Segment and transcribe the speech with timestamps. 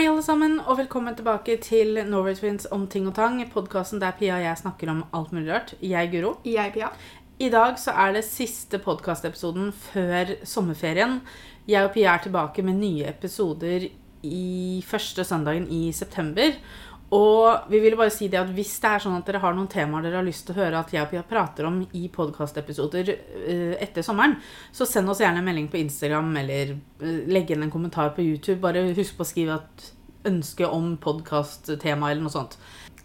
[0.00, 3.34] Hei, alle sammen, og velkommen tilbake til Norway Twins om ting og tang.
[3.52, 5.74] Podkasten der Pia og jeg snakker om alt mulig rart.
[5.84, 6.30] Jeg Guro.
[6.40, 6.88] Jeg, Pia.
[7.36, 11.18] I dag så er det siste podkastepisoden før sommerferien.
[11.68, 13.84] Jeg og Pia er tilbake med nye episoder
[14.24, 16.56] i første søndagen i september.
[17.10, 19.70] Og vi ville bare si det at hvis det er sånn at dere har noen
[19.70, 23.10] temaer dere har lyst til å høre at jeg og Pia prater om i podkastepisoder
[23.10, 24.36] uh, etter sommeren,
[24.70, 28.22] så send oss gjerne en melding på Instagram eller uh, legg inn en kommentar på
[28.22, 28.60] YouTube.
[28.62, 29.88] Bare husk på å skrive et
[30.30, 32.54] ønske om podkasttema eller noe sånt.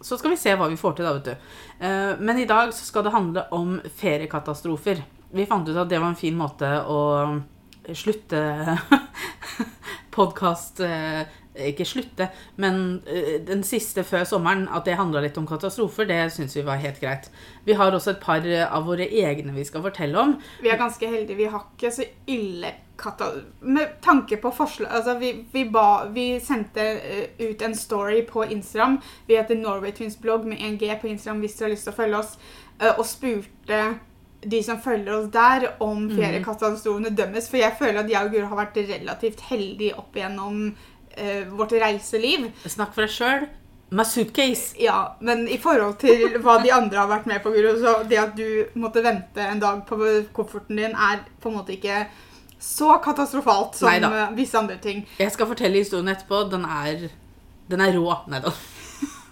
[0.05, 1.49] Så skal vi se hva vi får til da, vet du.
[1.81, 5.01] Uh, men i dag så skal det handle om feriekatastrofer.
[5.34, 6.99] Vi fant ut at det var en fin måte å
[7.90, 8.43] slutte
[10.15, 10.84] podkast
[11.55, 12.29] ikke slutte,
[12.61, 16.65] men uh, den siste før sommeren, at det handla litt om katastrofer, det syns vi
[16.65, 17.29] var helt greit.
[17.65, 20.35] Vi har også et par av våre egne vi skal fortelle om.
[20.61, 21.39] Vi er ganske heldige.
[21.39, 22.73] Vi har ikke så ille
[23.59, 28.43] Med tanke på forslag Altså, vi, vi, ba, vi sendte uh, ut en story på
[28.43, 28.99] Instagram.
[29.27, 31.99] Vi heter Norway Twins blogg med 1G på Instagram hvis dere har lyst til å
[31.99, 32.37] følge oss,
[32.97, 33.79] og spurte
[34.45, 36.17] de som følger oss der, om mhm.
[36.19, 37.49] feriekatastrofene dømmes.
[37.49, 40.67] For jeg føler at jeg og Guro har vært relativt heldige opp igjennom
[41.20, 42.49] uh, vårt reiseliv.
[42.66, 43.48] Snakk for deg sjøl.
[43.96, 44.76] My suitcase.
[44.82, 48.18] Ja, men i forhold til hva de andre har vært med på, Guru, så det
[48.18, 49.99] at du måtte vente en dag på
[50.36, 52.08] kofferten din, er på en måte ikke
[52.60, 54.10] så katastrofalt som Neida.
[54.24, 55.05] Eh, visse andre ting.
[55.20, 56.48] Jeg skal fortelle historien etterpå.
[56.49, 57.08] Den er,
[57.70, 58.18] den er rå.
[58.32, 58.55] Nei da.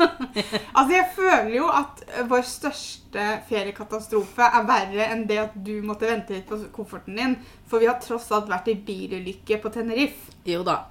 [0.77, 6.09] altså, jeg føler jo at vår største feriekatastrofe er verre enn det at du måtte
[6.11, 7.37] vente litt på kofferten din.
[7.69, 10.37] For vi har tross alt vært i bilulykke på Tenerife.
[10.45, 10.83] Jo da.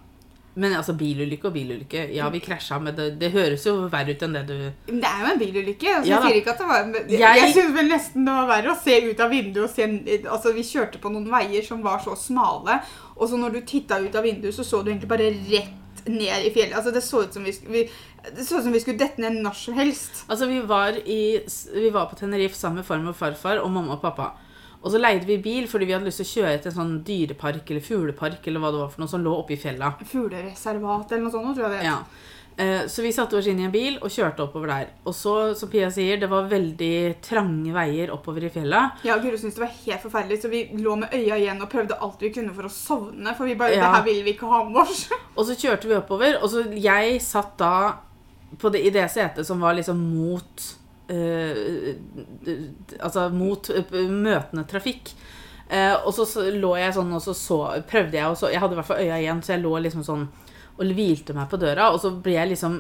[0.55, 4.25] Men altså, bilulykke og bilulykke Ja, vi krasja, men det, det, høres jo verre ut
[4.27, 4.57] enn det du
[4.91, 5.95] Det er jo en bilulykke.
[5.97, 8.51] Altså, ja, jeg sier ikke at det var Jeg, jeg syns vel nesten det var
[8.51, 9.89] verre å se ut av vinduet og se
[10.23, 12.83] Altså, vi kjørte på noen veier som var så smale,
[13.17, 16.47] og så når du titta ut av vinduet, så så du egentlig bare rett ned
[16.47, 16.77] i fjellet.
[16.77, 17.87] Altså, det så ut som vi, vi
[18.23, 20.25] det så ut som vi skulle dette ned når som helst.
[20.29, 21.41] Altså, vi var, i,
[21.75, 24.35] vi var på Tenerife sammen med farmor og farfar og mamma og pappa.
[24.83, 26.95] Og så leide vi bil fordi vi hadde lyst til å kjøre til en sånn
[27.07, 29.95] dyrepark eller fuglepark eller hva det var for noe som lå oppe i fjella.
[30.11, 31.91] Fuglereservat eller noe sånt, tror jeg det het.
[31.93, 32.41] Ja.
[32.57, 34.91] Eh, så vi satte oss inn i en bil og kjørte oppover der.
[35.09, 38.83] Og så, som Pia sier, det var veldig trange veier oppover i fjella.
[39.07, 41.97] Ja, Guro syntes det var helt forferdelig, så vi lå med øya igjen og prøvde
[41.97, 43.37] alt vi kunne for å sovne.
[43.39, 43.87] For vi bare ja.
[43.87, 45.07] Det her vil vi ikke ha med oss.
[45.39, 47.75] og så kjørte vi oppover, og så jeg satt da
[48.53, 50.67] det, i det setet som var liksom mot
[52.99, 55.15] altså mot uh, møtende trafikk.
[55.73, 57.57] Og så lå jeg sånn, og så, så
[57.89, 60.03] prøvde jeg, og så Jeg hadde i hvert fall øya igjen, så jeg lå liksom
[60.05, 60.27] sånn
[60.77, 62.75] og hvilte meg på døra, og så ble jeg liksom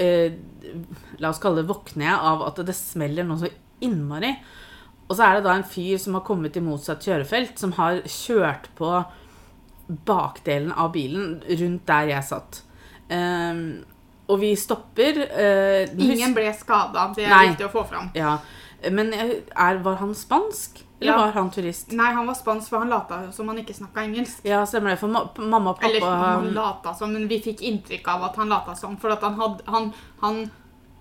[0.00, 3.50] La oss kalle det våkner jeg av at det smeller noe så
[3.84, 4.30] innmari.
[5.10, 7.98] Og så er det da en fyr som har kommet i motsatt kjørefelt, som har
[8.06, 8.92] kjørt på
[10.06, 12.60] bakdelen av bilen rundt der jeg satt.
[13.10, 13.82] Um,
[14.30, 15.24] og vi stopper.
[15.28, 17.10] Eh, Ingen ble skada.
[17.16, 18.12] Det er nei, viktig å få fram.
[18.16, 18.38] Ja.
[18.90, 20.84] Men er, var han spansk?
[21.00, 21.18] Eller ja.
[21.18, 21.92] var han turist?
[21.96, 24.44] Nei, han var spansk, for han lata som han ikke snakka engelsk.
[24.44, 25.00] Ja, stemmer det.
[25.00, 28.40] For ma mamma og pappa Eller han lata som, men vi fikk inntrykk av at
[28.40, 28.98] han lata som.
[29.00, 30.42] For han, had, han, han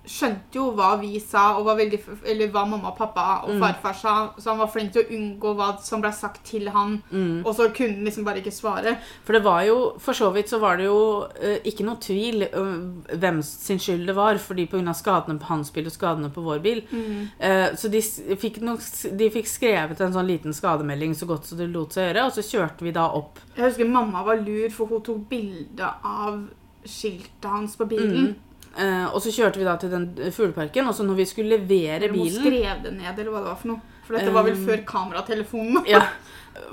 [0.09, 2.00] skjønte jo hva vi sa, og veldig,
[2.31, 3.62] eller hva mamma og pappa og mm.
[3.62, 4.14] farfar sa.
[4.42, 6.97] Så han var flink til å unngå hva som ble sagt til han.
[7.12, 7.44] Mm.
[7.44, 8.96] Og så kunne han liksom bare ikke svare.
[9.28, 11.00] For det var jo, for så vidt så var det jo
[11.30, 12.74] uh, ikke noe tvil uh,
[13.22, 14.42] hvem sin skyld det var.
[14.42, 14.96] Fordi pga.
[14.97, 16.84] skadene på hans bil og skadene på vår bil.
[16.90, 17.30] Mm.
[17.38, 18.02] Uh, så de
[18.41, 18.84] fikk, nok,
[19.20, 22.26] de fikk, skrevet en sånn liten skademelding så godt som det lot seg gjøre.
[22.26, 23.44] Og så kjørte vi da opp.
[23.53, 26.47] Jeg husker mamma var lur, for hun tok bilde av
[26.88, 28.31] skiltet hans på bilen.
[28.31, 28.48] Mm.
[28.78, 32.12] Uh, og så kjørte vi da til den fugleparken, og så når vi skulle levere
[32.12, 33.96] bilen Hun skrev det ned, eller hva det var for noe.
[34.09, 35.84] For dette var vel før kameratelefonen.
[35.94, 36.02] ja,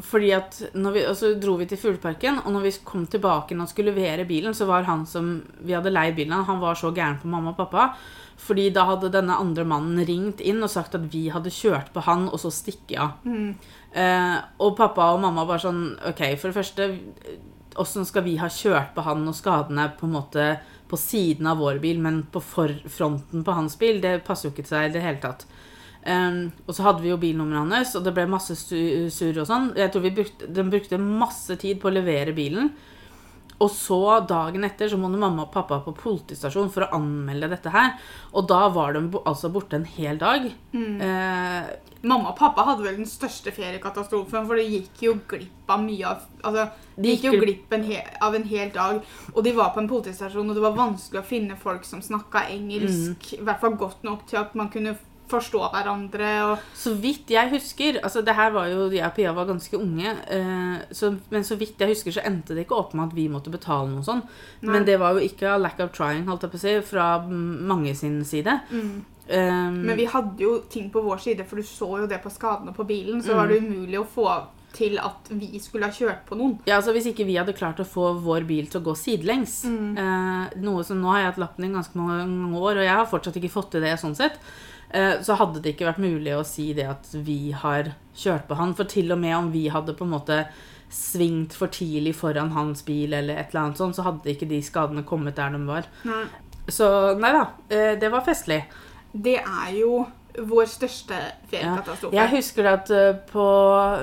[0.04, 3.68] fordi at vi, Og så dro vi til fugleparken, og når vi kom tilbake og
[3.68, 7.20] skulle levere bilen, så var han som vi hadde leid bilen han var så gæren
[7.20, 7.90] på mamma og pappa.
[8.36, 12.04] Fordi da hadde denne andre mannen ringt inn og sagt at vi hadde kjørt på
[12.04, 13.20] han, og så stikke av.
[13.24, 13.52] Mm.
[13.96, 16.88] Uh, og pappa og mamma var sånn OK, for det første
[17.76, 20.44] Åssen skal vi ha kjørt på han og skadene på en måte
[20.88, 24.00] på siden av vår bil, men på fronten på hans bil.
[24.02, 25.46] Det passer jo ikke til seg i det hele tatt.
[26.06, 29.72] Um, og så hadde vi jo bilnummeret hans, og det ble masse surr og sånn.
[29.78, 32.70] Jeg tror vi brukte, Den brukte masse tid på å levere bilen.
[33.62, 37.72] Og så dagen etter så måtte mamma og pappa på politistasjon for å anmelde dette
[37.72, 37.94] her.
[38.36, 40.44] Og da var de altså borte en hel dag.
[40.76, 41.00] Mm.
[41.00, 41.70] Eh,
[42.04, 46.12] mamma og pappa hadde vel den største feriekatastrofen, for det gikk jo glipp av mye
[46.12, 47.88] av Altså, de gikk jo glipp en
[48.22, 49.00] av en hel dag.
[49.32, 52.44] Og de var på en politistasjon, og det var vanskelig å finne folk som snakka
[52.52, 53.32] engelsk.
[53.32, 53.40] Mm.
[53.40, 54.94] I hvert fall godt nok til at man kunne
[55.28, 59.32] forstå hverandre og Så vidt jeg husker altså det her var jo, Jeg og Pia
[59.32, 62.94] var ganske unge, eh, så, men så vidt jeg husker, så endte det ikke opp
[62.94, 64.22] med at vi måtte betale noe sånn.
[64.62, 67.66] Men det var jo ikke lack of trying, holdt jeg på å si, fra mm,
[67.66, 68.60] mange sin side.
[69.28, 72.30] Um, Men vi hadde jo ting på vår side, for du så jo det på
[72.30, 73.18] skadene på bilen.
[73.22, 73.36] Så Mm.
[73.40, 74.28] var det umulig å få
[74.76, 76.58] til at vi skulle ha kjørt på noen.
[76.66, 79.64] Ja, altså Hvis ikke vi hadde klart å få vår bil til å gå sidelengs
[79.64, 83.06] eh, Noe som Nå har jeg hatt lappen i ganske mange år, og jeg har
[83.06, 84.36] fortsatt ikke fått til det sånn sett.
[84.90, 88.58] Eh, så hadde det ikke vært mulig å si det at vi har kjørt på
[88.58, 88.74] han.
[88.78, 90.42] For til og med om vi hadde på en måte
[90.92, 94.60] svingt for tidlig foran hans bil, eller et eller annet sånt, så hadde ikke de
[94.62, 95.88] skadene kommet der de var.
[96.06, 96.24] Nei.
[96.70, 96.86] Så
[97.18, 98.62] nei da, eh, det var festlig.
[99.12, 100.04] Det er jo
[100.36, 101.16] vår største
[101.50, 101.78] Ja.
[102.12, 103.46] Jeg husker at eh, på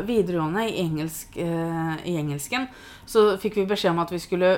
[0.08, 2.68] videregående i, engelsk, i engelsken
[3.14, 4.50] så fikk vi beskjed om at vi skulle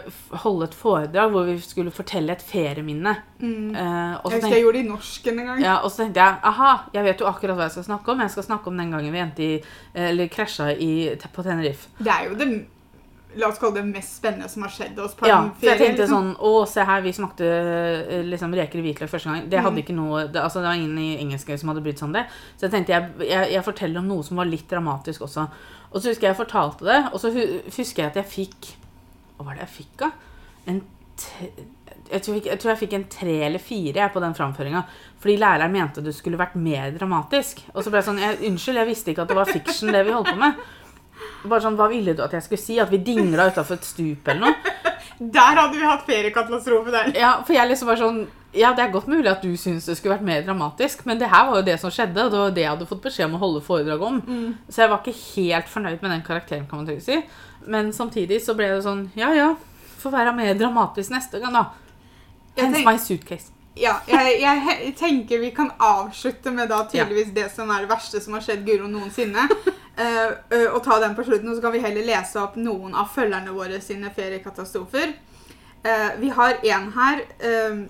[0.46, 3.16] holde et foredrag hvor vi skulle fortelle et ferieminne.
[3.42, 3.76] Mm.
[3.76, 5.62] Eh, Jeg husker jeg gjorde det i norsken en gang.
[5.66, 8.24] ja, og så tenkte jeg aha, jeg vet jo akkurat hva jeg skal snakke om.
[8.26, 9.60] Jeg skal snakke om den gangen vi endte i,
[10.08, 10.94] eller krasja i,
[11.36, 11.90] på Tenerife.
[12.00, 12.50] Det er jo det
[13.38, 15.78] La oss kalle det mest spennende som har skjedd oss på Ja, en for jeg
[15.82, 16.30] tenkte liksom.
[16.36, 19.50] sånn Å, se her, vi smakte eh, liksom reker i hvitløk første gang.
[19.52, 19.84] Det hadde Mm.
[19.84, 22.26] ikke noe det, Altså, det var ingen i engelsk som hadde brydd seg om det.
[22.58, 25.48] Så jeg tenkte jeg, jeg, jeg forteller om noe som var litt dramatisk også.
[25.92, 28.72] Og så husker jeg jeg fortalte det, og så husker jeg at jeg fikk
[29.38, 30.12] Hva var det jeg fikk, da?
[30.68, 30.82] En
[31.16, 31.52] t
[32.12, 34.84] jeg tror, jeg, jeg tror jeg fikk en tre eller fire jeg, på den framføringa.
[35.24, 37.64] Fordi læreren mente det skulle vært mer dramatisk.
[37.74, 38.20] Og så ble jeg sånn
[38.52, 40.60] Unnskyld, jeg visste ikke at det var fiction, det vi holdt på med.
[41.50, 42.80] Bare sånn, Hva ville du at jeg skulle si?
[42.82, 44.74] At vi dingla utafor et stup eller noe?
[45.20, 47.14] Der hadde vi hatt feriekatastrofe der.
[47.16, 48.18] Ja, for jeg liksom var sånn
[48.56, 51.30] Ja, det er godt mulig at du syns det skulle vært mer dramatisk, men det
[51.32, 53.38] her var jo det som skjedde, og det var det jeg hadde fått beskjed om
[53.38, 54.20] å holde foredrag om.
[54.68, 57.18] Så jeg var ikke helt fornøyd med den karakteren, kan man trygt si.
[57.68, 59.50] Men samtidig så ble det sånn Ja, ja,
[60.04, 61.66] får være mer dramatisk neste gang, da.
[62.60, 63.52] hens my suitcase.
[63.76, 68.22] Ja, jeg, jeg tenker vi kan avslutte med da tydeligvis det som er det verste
[68.24, 69.48] som har skjedd Guro noensinne.
[69.98, 72.96] Eh, eh, og ta den på slutten, og så kan vi heller lese opp noen
[72.98, 75.14] av følgerne våre sine feriekatastrofer.
[75.86, 77.22] Eh, vi har en her,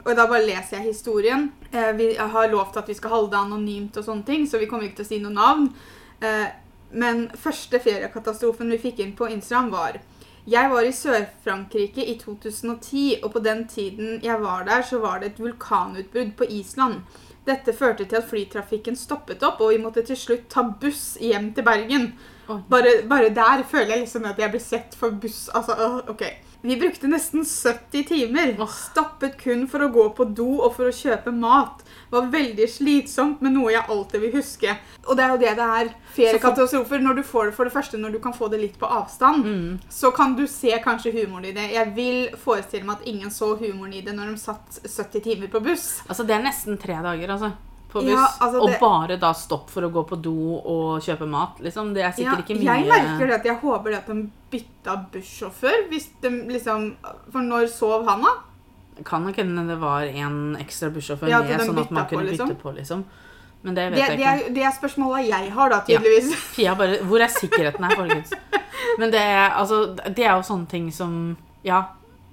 [0.03, 1.47] og da bare leser jeg historien.
[1.71, 4.85] Vi har lovt at vi skal holde det anonymt, og sånne ting, så vi kommer
[4.85, 5.69] ikke til å si noe navn.
[6.91, 10.01] Men første feriekatastrofen vi fikk inn på Instagram, var
[10.45, 15.19] jeg var i Sør-Frankrike i 2010, og på den tiden jeg var der, så var
[15.19, 17.01] det et vulkanutbrudd på Island.
[17.45, 21.51] Dette førte til at flytrafikken stoppet opp, og vi måtte til slutt ta buss hjem
[21.53, 22.09] til Bergen.
[22.69, 25.45] Bare, bare der føler jeg liksom at jeg blir sett for buss.
[25.53, 26.25] Altså, ok.
[26.65, 28.55] Vi brukte nesten 70 timer.
[28.59, 28.71] Åh.
[28.73, 31.83] Stoppet kun for å gå på do og for å kjøpe mat.
[32.09, 34.73] Var veldig slitsomt, men noe jeg alltid vil huske.
[35.05, 35.91] Og det er jo det det er.
[36.15, 37.03] Feriekatastrofer.
[37.05, 39.45] Når du får det for det første, når du kan få det litt på avstand,
[39.45, 39.79] Mm.
[39.89, 41.69] så kan du se kanskje humoren i det.
[41.73, 45.47] Jeg vil forestille meg at ingen så humoren i det når de satt 70 timer
[45.47, 46.01] på buss.
[46.09, 47.51] Altså, det er nesten tre dager, altså.
[47.95, 48.11] På buss.
[48.11, 51.61] Ja, altså, Og det- bare da stopp for å gå på do og kjøpe mat.
[51.63, 51.93] Liksom.
[51.95, 54.95] Det er sikkert ikke mye Jeg merker det at jeg håper det at de bytta
[55.13, 55.87] bussjåfør.
[55.89, 56.89] Hvis de liksom
[57.31, 58.33] For når sov han, da?
[59.03, 62.29] Kan nok hende det var en ekstra bussjåfør Ja, med, sånn at man kunne på,
[62.31, 62.49] liksom.
[62.49, 63.03] bytte på, liksom.
[63.63, 64.45] Men det vet Det, jeg det, ikke.
[64.45, 65.99] er, det er spørsmålet jeg har, da, Ja.
[65.99, 66.35] tydeligvis.
[66.55, 68.33] Pia bare Hvor er sikkerheten her, folkens?
[68.99, 71.85] Men det er, altså, det er jo sånne ting som Ja,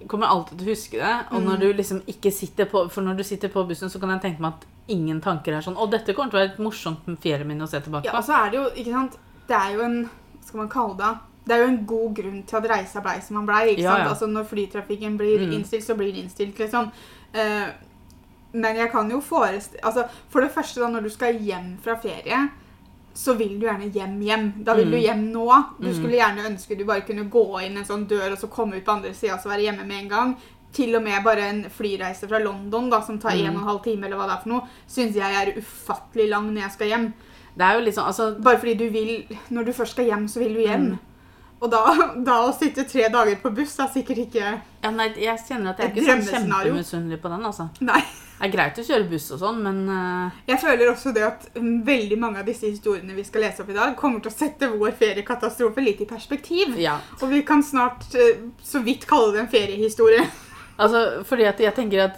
[0.08, 1.26] kommer alltid til å huske det.
[1.32, 1.60] Og når Mm.
[1.60, 4.40] du liksom ikke sitter på For når du sitter på bussen, så kan jeg tenke
[4.40, 7.62] meg at ingen tanker er sånn Og dette kommer til å være et morsomt ferieminne
[7.62, 8.19] å se tilbake Ja, på.
[8.19, 9.19] og så er det jo, ikke sant
[9.49, 11.19] Det er jo en Hva skal man kalle det?
[11.46, 13.76] Det er jo en god grunn til at reisa blei som den blei.
[13.78, 14.08] Ja, ja.
[14.10, 15.52] Altså Når flytrafikken blir Mm.
[15.52, 16.90] innstilt, så blir den innstilt, liksom.
[17.34, 17.69] Eh,
[18.55, 21.94] men jeg kan jo forestille altså, For det første, da, når du skal hjem fra
[21.96, 22.50] ferie,
[23.14, 24.52] så vil du gjerne hjem hjem.
[24.64, 24.90] Da vil Mm.
[24.90, 25.64] du hjem nå.
[25.81, 25.94] Du Mm.
[25.94, 28.84] skulle gjerne ønske du bare kunne gå inn en sånn dør og så komme ut
[28.84, 30.36] på andre sida og så være hjemme med en gang.
[30.72, 33.40] Til og med bare en flyreise fra London da, som tar Mm.
[33.46, 36.28] en og en halv time, eller hva det er for noe, syns jeg er ufattelig
[36.31, 37.12] lang når jeg skal hjem.
[37.56, 40.38] Det er jo liksom Altså, Bare fordi du vil Når du først skal hjem, så
[40.38, 40.88] vil du hjem.
[40.92, 40.98] Mm.
[41.60, 41.84] Og da,
[42.24, 45.78] da å sitte tre dager på buss er sikkert ikke ja, nei, jeg kjenner at
[45.78, 46.72] jeg er ikke sånn drømmescenario.
[46.74, 47.69] kjempemisunnelig på den, altså.
[47.82, 48.02] Nei.
[48.43, 50.39] Det er greit å kjøre buss og sånn, men uh...
[50.49, 53.69] Jeg føler også det at mm, veldig mange av disse historiene vi skal lese opp
[53.70, 56.75] i dag, kommer til å sette vår feriekatastrofe litt i perspektiv.
[56.82, 56.96] ja.
[57.20, 60.27] Og vi kan snart uh, så vidt kalle det en feriehistorie.
[60.82, 62.15] Altså, fordi at jeg tenker at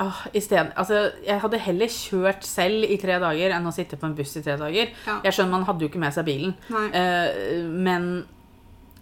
[0.00, 3.98] åh, i stedet, altså, Jeg hadde heller kjørt selv i tre dager enn å sitte
[4.00, 4.90] på en buss i tre dager.
[5.06, 5.18] Ja.
[5.28, 6.56] Jeg skjønner man hadde jo ikke med seg bilen,
[6.88, 8.08] eh, men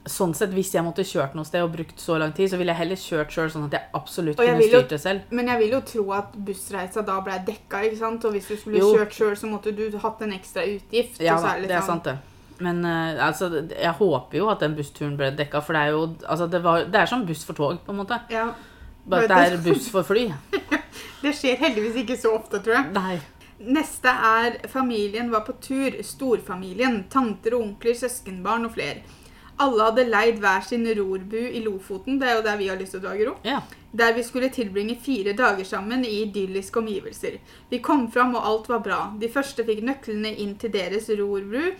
[0.06, 2.72] sånn sett, hvis jeg måtte kjørt noe sted og brukt så lang tid, så ville
[2.72, 5.34] jeg heller kjørt sjøl, sånn at jeg absolutt jeg kunne styrt det selv.
[5.34, 8.25] Men jeg vil jo tro at bussreisa da ble dekka, ikke sant?
[8.25, 8.94] Og hvis du skulle Jo.
[8.94, 11.20] kjørt sjøl, så måtte du hatt en ekstra utgift.
[11.20, 12.16] Ja er det er liksom- sant, det.
[12.58, 16.16] Men uh, altså, jeg håper jo at den bussturen ble dekka, for det er jo
[16.25, 18.20] altså, det, var, det er som buss for tog, på en måte.
[18.30, 18.54] Ja.
[19.06, 20.32] Bare at det er buss for fly.
[21.22, 22.92] Det skjer heldigvis ikke så ofte, tror jeg.
[22.94, 23.18] Nei.
[23.72, 25.96] Neste er familien var på tur.
[26.04, 27.04] Storfamilien.
[27.10, 29.00] Tanter og onkler, søskenbarn og flere.
[29.58, 32.18] Alle hadde leid hver sin rorbu i Lofoten.
[32.20, 33.36] Det er jo der vi har lyst til å dra, Gro.
[33.46, 33.62] Ja.
[33.96, 37.38] Der vi skulle tilbringe fire dager sammen i idylliske omgivelser.
[37.70, 39.00] Vi kom fram, og alt var bra.
[39.16, 41.72] De første fikk nøklene inn til deres rorbru,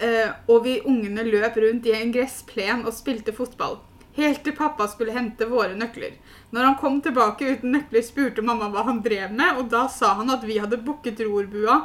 [0.00, 3.82] eh, og vi ungene løp rundt i en gressplen og spilte fotball.
[4.16, 6.16] Helt til pappa skulle hente våre nøkler.
[6.50, 10.16] Når han kom tilbake uten nøkler, spurte mamma hva han drev med, og da sa
[10.18, 11.82] han at vi hadde booket rorbua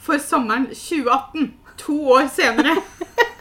[0.00, 1.52] for sommeren 2018.
[1.84, 2.80] To år senere.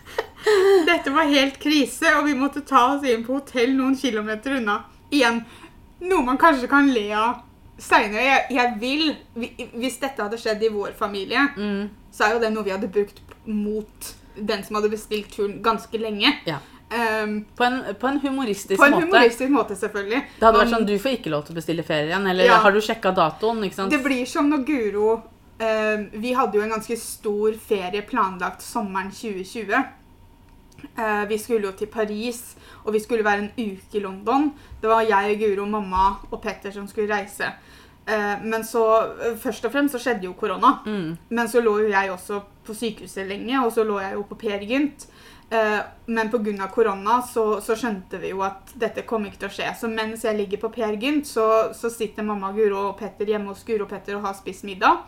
[0.88, 4.80] Dette var helt krise, og vi måtte ta oss inn på hotell noen kilometer unna.
[5.12, 5.42] Igjen,
[6.02, 7.44] noe man kanskje kan le av
[7.80, 8.24] seinere.
[8.24, 9.04] Jeg, jeg vil
[9.78, 11.90] Hvis dette hadde skjedd i vår familie, Mm.
[12.12, 15.98] så er jo det noe vi hadde brukt mot den som hadde bestilt turen ganske
[16.02, 16.32] lenge.
[16.46, 16.58] Ja.
[16.88, 19.06] Um, På, en, på en humoristisk på en måte.
[19.10, 20.22] humoristisk måte, selvfølgelig.
[20.40, 22.28] Det hadde vært sånn, Du får ikke lov til å bestille ferie igjen.
[22.32, 22.58] Eller Ja.
[22.64, 23.60] har du sjekka datoen?
[23.90, 25.10] Det blir som når Guro
[25.60, 29.84] um, Vi hadde jo en ganske stor ferie planlagt sommeren 2020.
[30.98, 34.52] Eh, vi skulle jo til Paris, og vi skulle være en uke i London.
[34.82, 37.52] Det var jeg, Guro, mamma og Petter som skulle reise.
[38.08, 38.84] Eh, men så
[39.22, 40.80] eh, Først og fremst så skjedde jo korona.
[40.86, 41.18] Mm.
[41.30, 44.40] Men så lå jo jeg også på sykehuset lenge, og så lå jeg jo på
[44.46, 45.10] Per Gynt.
[45.48, 46.66] Men pga.
[46.68, 49.70] korona så, så skjønte vi jo at dette kom ikke til å skje.
[49.80, 53.54] Så mens jeg ligger på Per Gynt, så, så sitter mamma Guro og Petter hjemme
[53.54, 55.06] hos Guro og Petter og har spist middag.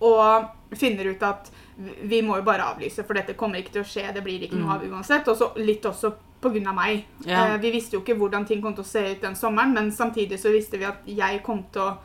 [0.00, 3.86] Og finner ut at vi- må jo bare avlyse, for dette kommer ikke til å
[3.86, 4.14] skje.
[4.14, 5.28] Det blir ikke noe av uansett.
[5.28, 6.72] Og så litt også pga.
[6.74, 7.04] meg.
[7.26, 7.54] Ja.
[7.54, 9.90] Eh, vi visste jo ikke hvordan ting kom til å se ut den sommeren, men
[9.92, 11.96] samtidig så visste vi at jeg kom til å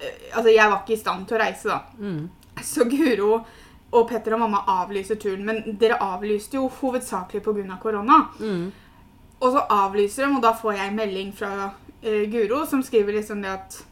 [0.00, 1.80] eh, Altså, jeg var ikke i stand til å reise, da.
[1.98, 2.28] Mm.
[2.62, 3.44] Så Guro
[3.92, 7.78] og Petter og mamma avlyser turen, men dere avlyste jo hovedsakelig pga.
[7.80, 8.28] korona.
[8.40, 8.72] Mm.
[9.40, 11.70] Og så avlyser de, og da får jeg en melding fra
[12.04, 13.84] uh, Guro som skriver liksom det at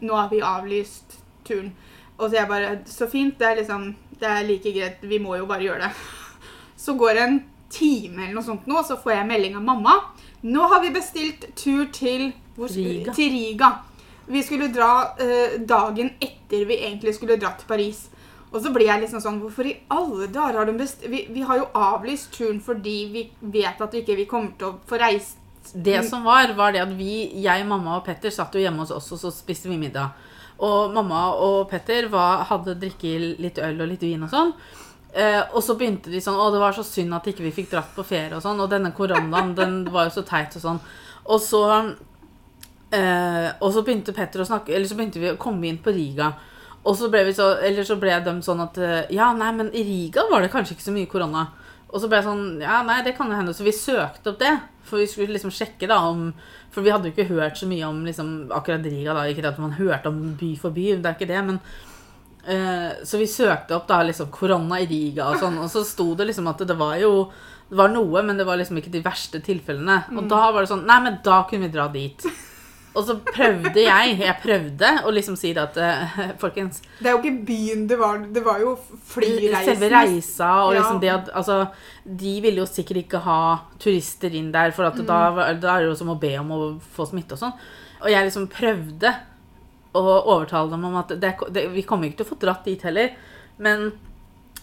[0.00, 1.72] nå har vi avlyst turen.
[2.22, 3.38] Og så jeg bare Så fint.
[3.38, 5.02] Det er liksom Det er like greit.
[5.02, 5.90] Vi må jo bare gjøre det.
[6.78, 7.40] Så går det en
[7.72, 9.94] time eller noe sånt nå, så får jeg melding av mamma.
[10.44, 13.14] Nå har vi bestilt tur til hvor, Riga.
[13.16, 13.70] Til Riga.
[14.26, 18.04] Vi skulle dra eh, dagen etter vi egentlig skulle dra til Paris.
[18.52, 21.06] Og så blir jeg liksom sånn Hvorfor i alle dager har de best...
[21.08, 23.22] Vi, vi har jo avlyst turen fordi vi
[23.54, 25.40] vet at vi ikke vi kommer til å få reist
[25.72, 28.92] Det som var, var det at vi, jeg, mamma og Petter satt jo hjemme hos
[28.92, 30.12] oss, og så spiste vi middag.
[30.62, 34.52] Og mamma og Petter var, hadde drikket litt øl og litt vin og sånn.
[35.12, 37.74] Eh, og så begynte de sånn Å, det var så synd at ikke vi fikk
[37.74, 38.60] dratt på ferie og sånn.
[38.62, 40.80] Og denne koronaen, den var jo så teit og sånn.
[41.24, 41.64] Og så
[42.94, 45.92] eh, Og så begynte Petter å snakke Eller så begynte vi å komme inn på
[45.94, 46.32] Riga.
[46.82, 48.80] Og så ble vi så Eller så ble de sånn at
[49.12, 51.44] Ja, nei, men i Riga var det kanskje ikke så mye korona.
[51.92, 53.54] Og så ble jeg sånn Ja, nei, det kan jo hende.
[53.56, 54.52] Så vi søkte opp det.
[54.88, 56.30] For vi skulle liksom sjekke da om
[56.72, 59.28] For vi hadde jo ikke hørt så mye om liksom akkurat Riga, da.
[59.30, 61.60] Ikke at man hørte om by for by, det er ikke det, men
[62.48, 66.12] eh, Så vi søkte opp da liksom korona i Riga og sånn, og så sto
[66.18, 67.12] det liksom at det var jo
[67.72, 70.02] det var noe, men det var liksom ikke de verste tilfellene.
[70.12, 72.26] Og da var det sånn Nei, men da kunne vi dra dit.
[72.94, 77.14] Og så prøvde jeg Jeg prøvde å liksom si det at uh, Folkens, Det er
[77.14, 78.74] jo ikke byen det var, det var jo
[79.14, 79.70] flyreisen.
[79.70, 81.00] Selve reisa og liksom Ja.
[81.00, 81.56] det at Altså,
[82.04, 83.38] de ville jo sikkert ikke ha
[83.80, 85.06] turister inn der, for Mm.
[85.06, 86.60] da, da er det jo som å be om å
[86.96, 87.54] få smitte og sånn.
[88.02, 89.14] Og jeg liksom prøvde
[89.94, 90.02] å
[90.34, 93.12] overtale dem om at det, det, vi kommer ikke til å få dratt dit heller.
[93.58, 93.92] Men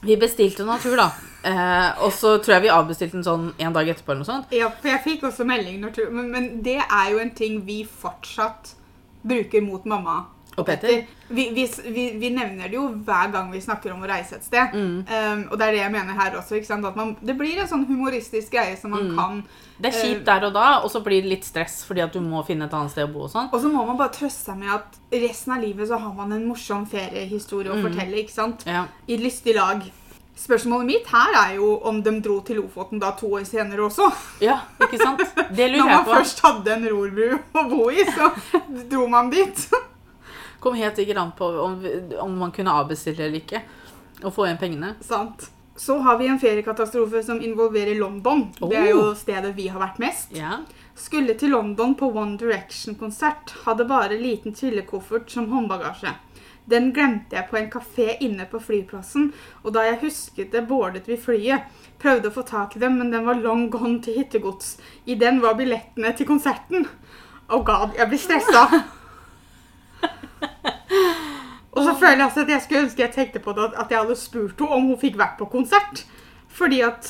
[0.02, 1.10] vi bestilte noe tur, da.
[1.44, 4.52] Eh, og så tror jeg vi avbestilte den sånn en dag etterpå eller noe sånt.
[4.56, 7.84] Ja, for jeg fikk også melding tu- men, men det er jo en ting vi
[7.86, 8.74] fortsatt
[9.24, 10.26] bruker mot mamma.
[10.60, 11.06] Og Petter.
[11.30, 11.66] Vi, vi,
[12.20, 14.74] vi, nevner det jo hver gang vi snakker om å reise et sted.
[14.74, 15.06] Mm.
[15.08, 16.58] Um, og det er det jeg mener her også.
[16.60, 19.16] ikke man, det blir en sånn humoristisk greie som man Mm.
[19.18, 19.44] kan.
[19.80, 22.12] Det er Eh, kjipt der og da, og så blir det litt stress fordi at
[22.14, 23.48] du må finne et annet sted å bo og sånn.
[23.54, 26.32] Og så må man bare trøste seg med at resten av livet så har man
[26.34, 27.84] en morsom feriehistorie å Mm.
[27.88, 28.18] fortelle.
[28.26, 28.64] ikke sant?
[28.68, 28.86] Ja.
[29.08, 29.82] I et lystig lag.
[30.40, 34.10] Spørsmålet mitt her er jo om de dro til Lofoten da to år senere også.
[34.42, 35.20] ja, ikke sant?
[35.56, 36.14] Det Når lurer man jeg på.
[36.16, 38.32] først hadde en rorbru å bo i, så
[38.90, 39.68] dro man dit.
[40.60, 41.80] Kom helt ikke an på om,
[42.20, 43.64] om man kunne avbestille eller ikke.
[44.24, 44.94] Og få igjen pengene.
[45.06, 45.50] Sant.
[45.80, 48.50] Så har vi en feriekatastrofe som involverer London.
[48.60, 50.34] Det er jo stedet vi har vært mest.
[50.36, 50.66] Yeah.
[51.00, 53.54] Skulle til London på One Direction-konsert.
[53.64, 56.12] Hadde bare liten trillekoffert som håndbagasje.
[56.70, 59.32] Den glemte jeg på en kafé inne på flyplassen,
[59.64, 61.72] og da jeg husket det, bordet vi flyet.
[62.04, 64.76] Prøvde å få tak i dem, men den var long gone til hyttegods.
[65.10, 66.86] I den var billettene til konserten.
[67.50, 68.68] Oh god, jeg blir stressa.
[71.76, 74.02] Og så føler jeg altså at jeg skulle ønske jeg tenkte på det, at jeg
[74.02, 76.06] hadde spurt henne om hun fikk vært på konsert.
[76.50, 77.10] Fordi at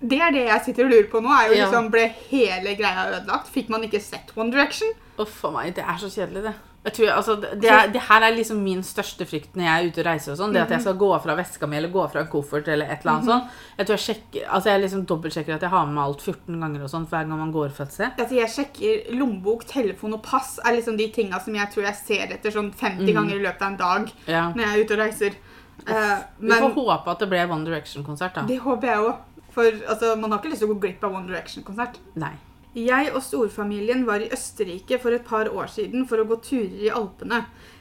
[0.00, 1.28] det er det jeg sitter og lurer på nå.
[1.34, 3.50] er jo liksom, Ble hele greia ødelagt?
[3.52, 4.92] Fikk man ikke sett One Direction?
[5.20, 6.54] Uff a meg, det er så kjedelig, det.
[6.80, 10.00] Tror, altså, det, er, det her er liksom min største frykt når jeg er ute
[10.00, 10.32] og reiser.
[10.32, 12.70] og sånn, Det at jeg skal gå fra veska mi eller gå fra en koffert
[12.72, 13.42] eller et eller annet sånn.
[13.76, 16.64] Jeg tror jeg sjekker, altså jeg liksom dobbeltsjekker at jeg har med meg alt 14
[16.64, 18.16] ganger og sånn hver gang man går for et sted.
[18.16, 22.00] Altså, jeg sjekker lommebok, telefon og pass er liksom de tinga som jeg tror jeg
[22.00, 24.44] ser etter sånn 50 ganger i løpet av en dag Ja.
[24.56, 25.40] når jeg er ute og reiser.
[25.80, 28.48] Uff, uh, men får håpe at det ble One Direction-konsert, da.
[28.48, 29.26] det håper jeg òg.
[29.52, 32.00] For altså, man har ikke lyst til å gå glipp av One Direction-konsert.
[32.16, 32.38] Nei.
[32.70, 36.84] Jeg og storfamilien var i Østerrike for et par år siden for å gå turer
[36.86, 37.40] i Alpene.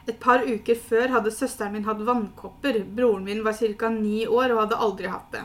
[0.10, 2.82] Et par uker før hadde søsteren min hatt vannkopper.
[2.98, 3.90] Broren min var ca.
[3.90, 5.44] ni år og hadde aldri hatt det.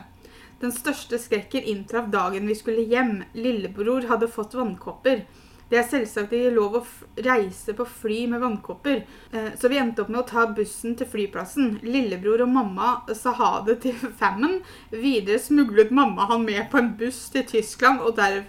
[0.61, 3.21] Den største skrekken inntraff dagen vi skulle hjem.
[3.37, 5.27] Lillebror hadde fått vannkopper.
[5.69, 6.83] Det er selvsagt ikke lov å
[7.25, 8.99] reise på fly med vannkopper,
[9.31, 11.79] eh, så vi endte opp med å ta bussen til flyplassen.
[11.81, 14.59] Lillebror og mamma sa ha det til Fammen.
[14.91, 18.43] Videre smuglet mamma han med på en buss til Tyskland, og, der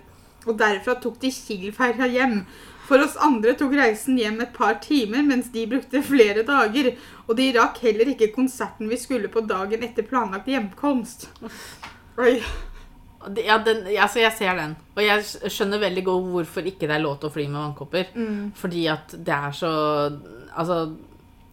[0.47, 2.41] og derfra tok de Kiel-ferja hjem.
[2.87, 6.93] For oss andre tok reisen hjem et par timer, mens de brukte flere dager.
[7.27, 11.29] Og de rakk heller ikke konserten vi skulle på dagen etter planlagt hjemkomst.
[12.23, 12.39] Oi.
[13.43, 14.77] Ja, den, altså jeg ser den.
[14.95, 18.13] Og jeg skjønner veldig godt hvorfor ikke det er lov til å fly med vannkopper.
[18.15, 18.53] Mm.
[18.55, 19.73] Fordi at det er så
[20.57, 20.77] Altså,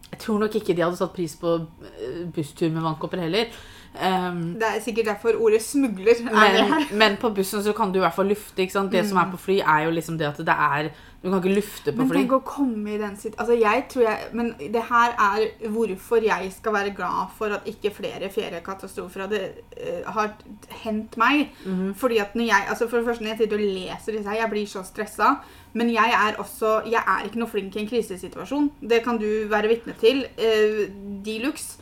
[0.08, 3.50] jeg tror nok ikke de hadde satt pris på eh, busstur med vannkopper heller.
[3.94, 6.96] Um, Det er sikkert derfor ordet 'smugler' er det men, her.
[6.96, 8.62] men på bussen så kan du i hvert fall lufte.
[8.62, 8.92] ikke sant?
[8.92, 10.90] Det som er på fly, er jo liksom det at det er
[11.24, 12.16] Du kan ikke lufte på Men fly.
[12.18, 13.34] tenk å komme i den sitt...
[13.38, 14.18] Altså, jeg tror jeg...
[14.32, 19.40] Men det her er hvorfor jeg skal være glad for at ikke flere feriekatastrofer hadde
[19.72, 20.34] uh, har
[20.82, 21.48] hendt meg.
[21.64, 21.94] Mm.
[21.94, 22.66] Fordi at når jeg...
[22.68, 25.36] Altså, for det første, når jeg sitter og leser disse her, jeg blir så stresset.
[25.72, 26.82] Men jeg er også...
[26.90, 28.70] Jeg er ikke noe flink i en krisesituasjon.
[28.80, 30.26] Det kan du være vitne til.
[30.36, 30.92] Uh,
[31.24, 31.80] Deluxe.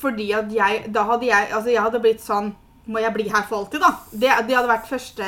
[0.00, 0.84] Fordi at jeg...
[0.92, 1.50] Da hadde jeg...
[1.52, 2.52] Altså, jeg hadde blitt sånn...
[2.86, 3.88] Må jeg bli her for alltid, da?
[4.12, 5.26] Det, det hadde vært første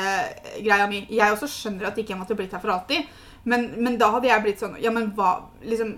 [0.63, 1.01] greia mi.
[1.11, 3.09] Jeg også skjønner at ikke jeg måtte blitt her for alltid.
[3.43, 5.33] Men, men da hadde jeg blitt sånn Ja, men hva
[5.63, 5.91] Liksom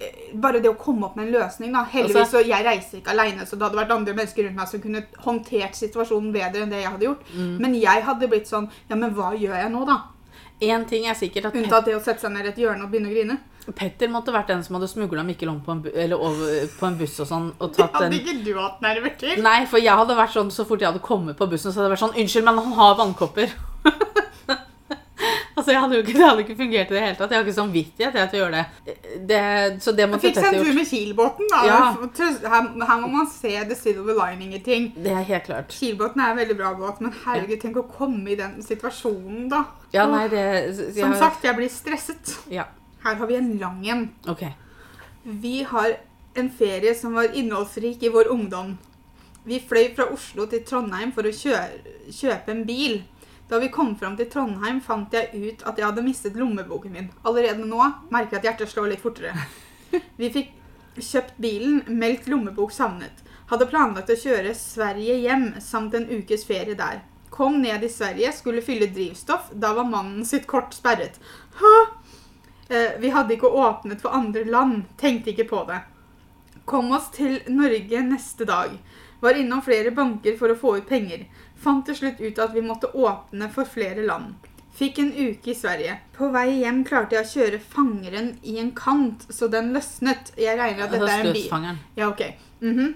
[0.00, 1.86] eh, Bare det å komme opp med en løsning, da.
[1.88, 4.68] Heldigvis Altså- så jeg reiser ikke alene, så det hadde vært andre mennesker rundt meg
[4.68, 7.24] som kunne håndtert situasjonen bedre enn det jeg hadde gjort.
[7.32, 7.56] Mm.
[7.64, 9.98] Men jeg hadde blitt sånn Ja, men hva gjør jeg nå, da?
[10.64, 12.92] Én ting er sikkert at Unntatt det å sette seg ned i et hjørne og
[12.92, 13.40] begynne å grine.
[13.74, 17.16] Petter måtte vært den som hadde smugla Mikkel om på en, over, på en buss
[17.24, 17.48] og sånn.
[17.58, 18.18] Og Det tatt hadde en...
[18.20, 19.40] ikke du hatt nerver til.
[19.42, 21.90] Nei, for jeg hadde vært sånn så fort jeg hadde kommet på bussen, så hadde
[21.90, 23.56] jeg vært sånn Unnskyld, men han har vannkopper.
[25.56, 27.34] altså, jeg hadde ikke, Det hadde ikke fungert i det hele tatt.
[27.34, 28.94] Jeg har ikke samvittighet sånn til å gjøre det.
[29.32, 29.42] det.
[29.82, 31.64] Så det måtte Fikk seg en tur med Kielbåten, da.
[31.66, 31.82] Ja.
[32.54, 34.92] Her, her må man se the silver lining i ting.
[34.94, 35.74] Det er helt klart.
[35.74, 39.66] Kielbåten er en veldig bra båt, men herregud, tenk å komme i den situasjonen, da.
[39.96, 40.46] Ja, nei, det
[40.96, 42.36] Som sagt, jeg blir stresset.
[42.52, 42.70] Ja,
[43.06, 44.04] Her har vi en lang en.
[44.28, 44.42] OK.
[45.22, 45.96] Vi har
[46.36, 48.76] en ferie som var innholdsrik i vår ungdom.
[49.46, 52.96] Vi fløy fra Oslo til Trondheim for å kjø- kjøpe en bil.
[53.46, 57.12] Da vi kom fram til Trondheim, fant jeg ut at jeg hadde mistet lommeboken min.
[57.22, 57.78] Allerede nå
[58.10, 59.36] merker jeg at hjertet slår litt fortere.
[60.18, 60.50] Vi fikk
[60.98, 63.22] kjøpt bilen, meldt lommebok savnet.
[63.52, 67.04] Hadde planlagt å kjøre Sverige hjem samt en ukes ferie der.
[67.30, 69.52] Kom ned i Sverige, skulle fylle drivstoff.
[69.54, 71.20] Da var mannen sitt kort sperret.
[71.60, 71.72] Hæ?
[72.68, 75.80] Eh, vi hadde ikke åpnet for andre land, tenkte ikke på det.
[76.64, 78.74] Kom oss til Norge neste dag.
[79.20, 81.26] Var innom flere banker for å få ut penger.
[81.62, 84.34] Fant til slutt ut at vi måtte åpne for flere land.
[84.76, 85.94] Fikk en uke i Sverige.
[86.12, 90.34] På vei hjem klarte jeg å kjøre fangeren i en kant, så den løsnet.
[90.36, 91.46] Jeg regner at dette er en bil.
[91.96, 92.22] Ja, ok.
[92.60, 92.94] Mhm.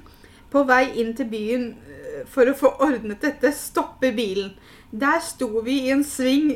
[0.51, 4.51] På vei inn til byen eh, for å få ordnet dette, stopper bilen.
[4.91, 6.51] Der sto vi i en sving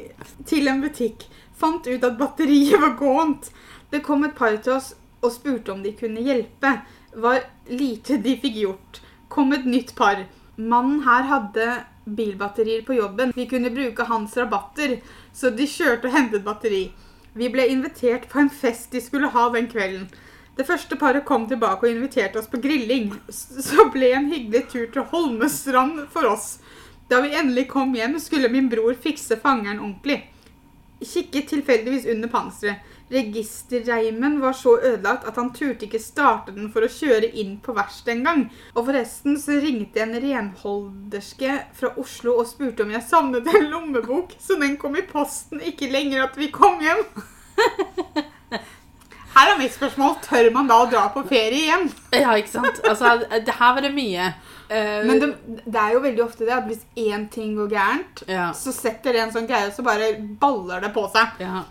[0.45, 1.25] til en butikk.
[1.55, 3.51] Fant ut at batteriet var gåent.
[3.91, 6.77] Det kom et par til oss og spurte om de kunne hjelpe.
[7.15, 9.01] Var lite de fikk gjort.
[9.29, 10.27] Kom et nytt par.
[10.57, 11.69] Mannen her hadde
[12.05, 13.33] bilbatterier på jobben.
[13.37, 14.99] Vi kunne bruke hans rabatter,
[15.33, 16.85] så de kjørte og hentet batteri.
[17.35, 20.07] Vi ble invitert på en fest de skulle ha den kvelden.
[20.55, 23.11] Det første paret kom tilbake og inviterte oss på grilling.
[23.31, 26.61] Så ble en hyggelig tur til Holmestrand for oss.
[27.11, 30.21] Da vi endelig kom hjem, skulle min bror fikse fangeren ordentlig.
[31.01, 32.91] Kikket tilfeldigvis under panseret.
[33.13, 37.75] Registerreimen var så ødelagt at han turte ikke starte den for å kjøre inn på
[37.77, 38.47] verkstedet engang.
[38.73, 44.33] Og forresten så ringte en renholderske fra Oslo og spurte om jeg savnet en lommebok,
[44.41, 47.05] så den kom i posten ikke lenger at vi kom hjem.
[49.35, 50.17] Her er mitt spørsmål.
[50.23, 51.89] Tør man da å dra på ferie igjen?
[52.15, 52.81] Ja, ikke sant?
[52.87, 54.29] Altså, det her var det mye.
[54.71, 55.31] Uh, Men det,
[55.67, 59.13] det er jo veldig ofte det at hvis én ting går gærent, ja, så setter
[59.13, 61.41] det en sånn greie, så bare baller det på seg.
[61.45, 61.65] ja.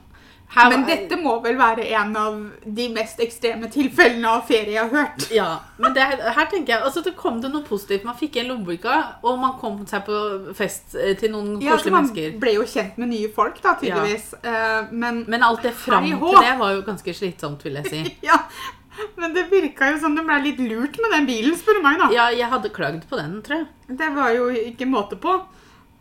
[0.54, 2.36] Her, Men dette må vel være en av
[2.78, 5.24] de mest ekstreme tilfellene av ferie jeg har hørt.
[5.34, 5.48] Ja,
[5.82, 8.06] men det, her tenker jeg Altså, det kom det noe positivt.
[8.06, 10.20] Man fikk en lommeboka, og man kom seg på
[10.58, 12.28] fest eh, til noen Ja, mennesker.
[12.28, 14.30] Ja, Man ble jo kjent med nye folk, da, tydeligvis.
[14.46, 14.86] Ja.
[14.92, 18.04] men, Men alt det fram til det var jo ganske slitsomt, vil jeg si.
[18.30, 18.38] ja,
[19.18, 21.98] men det virka jo som det ble litt lurt med den bilen, spør du meg,
[22.04, 22.14] da.
[22.14, 23.98] Ja, jeg hadde klagd på den, tror jeg.
[24.04, 25.40] Det var jo ikke måte på.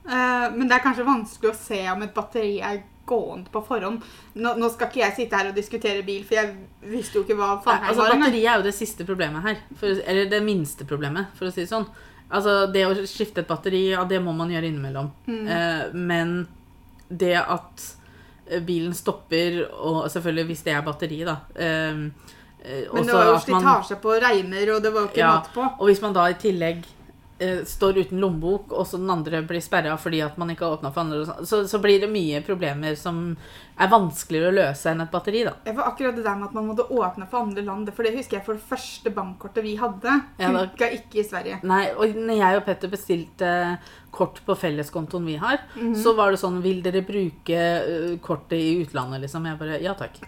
[0.04, 4.04] Eh, men det er kanskje vanskelig å se om et batteri er gående på forhånd.
[4.34, 7.36] Nå, nå skal ikke jeg sitte her og diskutere bil, for jeg visste jo ikke
[7.38, 8.14] hva faen Altså, var.
[8.16, 9.62] Batteriet er jo det siste problemet her.
[9.78, 11.88] For, eller det minste problemet, for å si det sånn.
[12.32, 15.10] Altså, Det å skifte et batteri, ja, det må man gjøre innimellom.
[15.26, 15.42] Mm.
[15.56, 16.36] Eh, men
[17.08, 17.88] det at
[18.46, 22.06] eh, bilen stopper, og selvfølgelig hvis det er batteri, da eh,
[22.62, 25.68] Men det var jo slitasje på reimer, og det var jo ikke Ja, måte på.
[25.80, 26.86] Og hvis man da i tillegg
[27.68, 30.92] står uten lommebok, og så den andre blir sperra fordi at man ikke har åpna
[30.94, 33.36] for andre, sånn, så, så blir det mye problemer som
[33.80, 35.54] er vanskeligere å løse enn et batteri, da.
[35.66, 37.88] Ja, var akkurat det der med at man måtte åpne for andre land.
[37.96, 40.16] For det husker jeg for det første bankkortet vi hadde.
[40.38, 40.52] Ja,
[40.92, 41.60] ikke i Sverige.
[41.66, 43.52] Nei, og når jeg og Petter bestilte
[44.12, 45.94] kort på felleskontoen vi har, Mhm.
[45.96, 49.46] så var det sånn Vil dere bruke eh, kortet i utlandet, liksom?
[49.48, 50.20] Jeg bare Ja takk.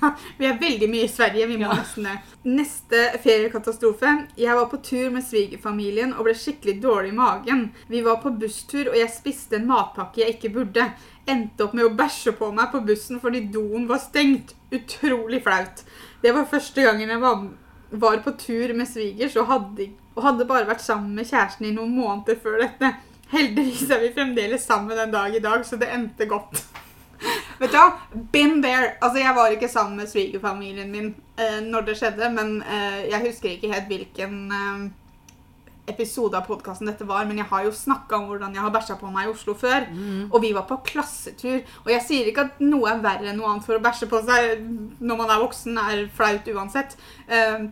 [0.00, 1.46] Ja, vi er veldig mye i Sverige.
[1.48, 2.14] Vi må nesten det.
[2.44, 4.12] Neste feriekatastrofe.
[4.36, 7.62] Jeg var på tur med svigerfamilien og ble skikkelig dårlig i magen.
[7.88, 10.90] Vi var på busstur, og jeg spiste en matpakke jeg ikke burde.
[11.26, 14.54] Endte opp med å bæsje på meg på bussen fordi doen var stengt.
[14.74, 15.84] Utrolig flaut.
[16.22, 17.44] Det var første gangen jeg var,
[17.90, 21.74] var på tur med svigers og hadde, og hadde bare vært sammen med kjæresten i
[21.76, 22.96] noen måneder før dette.
[23.32, 26.62] Heldigvis er vi fremdeles sammen den dag i dag, så det endte godt.
[27.60, 27.88] Vet du hva?
[28.32, 28.92] Been there.
[29.00, 33.24] Altså, jeg var ikke sammen med svigerfamilien min eh, når det skjedde, men eh, jeg
[33.28, 34.86] husker ikke helt hvilken eh,
[35.88, 38.98] episode av podkasten dette var, men jeg har jo snakka om hvordan jeg har bæsja
[39.00, 39.86] på meg i Oslo før.
[40.32, 41.60] Og vi var på klassetur.
[41.84, 44.20] Og jeg sier ikke at noe er verre enn noe annet for å bæsje på
[44.26, 44.66] seg
[44.98, 46.98] når man er voksen, er flaut uansett.
[47.30, 47.68] Eh,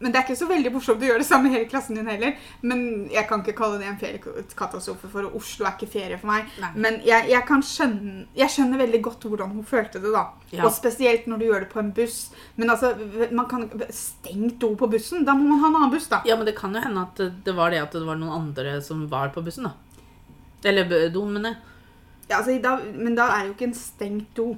[0.00, 2.06] men det er ikke så veldig morsomt å gjøre det samme i hele klassen din
[2.06, 2.36] heller.
[2.62, 6.52] Men jeg kan ikke kalle det en feriekatastrofe, for Oslo er ikke ferie for meg.
[6.62, 6.70] Nei.
[6.84, 10.22] Men jeg, jeg kan skjønne Jeg skjønner veldig godt hvordan hun følte det, da.
[10.52, 10.62] Ja.
[10.68, 12.18] Og spesielt når du gjør det på en buss.
[12.56, 12.92] Men altså,
[13.34, 15.24] man kan Stengt do på bussen?
[15.26, 16.22] Da må man ha en annen buss, da.
[16.28, 18.80] Ja, men det kan jo hende at det- var det at det var noen andre
[18.82, 19.74] som var på bussen, da.
[20.64, 21.58] Eller doen, mener jeg.
[22.28, 24.50] Ja, altså, da, men da er det jo ikke en stengt do.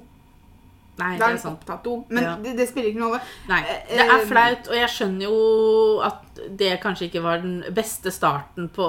[0.99, 1.93] Nei, det er en do.
[2.09, 2.35] Men Ja.
[2.43, 3.21] det, det spiller ikke noe rolle.
[3.49, 5.37] Nei, Eh, det er eh, flaut, og jeg skjønner jo
[6.03, 8.87] at det kanskje ikke var den beste starten på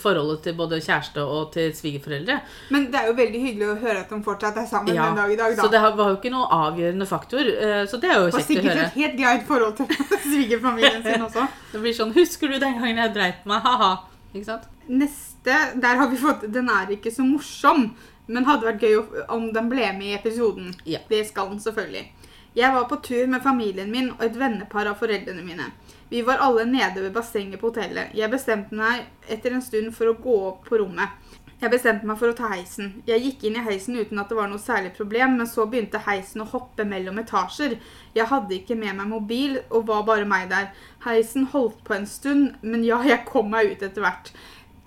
[0.00, 2.40] forholdet til både kjæreste og til svigerforeldre.
[2.70, 5.16] Men det er jo veldig hyggelig å høre at de fortsatt er sammen Ja, den
[5.20, 5.62] dag i dag, da.
[5.62, 8.44] Så det var jo ikke noe avgjørende faktor, eh, så det er jo Og kjekt
[8.44, 9.86] å sikkert et helt greit forhold til
[10.30, 11.46] svigerfamilien sin også.
[11.74, 13.92] Det blir sånn 'Husker du den gangen jeg dreit meg?' Ha-ha.
[14.34, 14.66] Ikke sant?
[14.88, 17.94] Neste, der har vi fått Den er ikke så morsom,
[18.26, 20.72] men hadde vært gøy om den ble med i episoden.
[20.88, 21.02] Ja.
[21.08, 22.06] Det skal den selvfølgelig.
[22.54, 25.72] Jeg var på tur med familien min og et vennepar av foreldrene mine.
[26.08, 28.12] Vi var alle nede ved bassenget på hotellet.
[28.14, 31.16] Jeg bestemte meg etter en stund for å gå opp på rommet.
[31.64, 32.90] Jeg bestemte meg for å ta heisen.
[33.08, 36.02] Jeg gikk inn i heisen uten at det var noe særlig problem, men så begynte
[36.04, 37.78] heisen å hoppe mellom etasjer.
[38.14, 40.68] Jeg hadde ikke med meg mobil, og var bare meg der.
[41.06, 44.30] Heisen holdt på en stund, men ja, jeg kom meg ut etter hvert.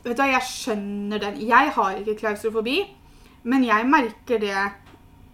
[0.03, 1.41] Vet du hva, Jeg skjønner den.
[1.49, 2.77] Jeg har ikke klaustrofobi,
[3.43, 4.57] men jeg merker det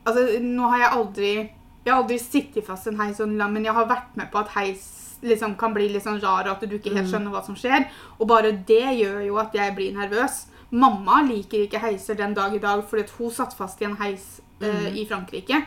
[0.04, 3.54] Altså, nå har jeg aldri Jeg har aldri sittet fast i en heis sånn lang,
[3.56, 4.89] men jeg har vært med på at heis
[5.24, 7.86] liksom kan bli litt sånn rar, og at du ikke helt skjønner hva som skjer.
[8.20, 10.46] Og bare det gjør jo at jeg blir nervøs.
[10.72, 14.42] Mamma liker ikke heiser den dag i dag fordi hun satt fast i en heis
[14.60, 15.62] eh, i Frankrike.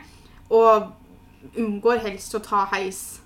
[0.53, 0.90] Og
[1.57, 3.20] unngår helst å ta heis.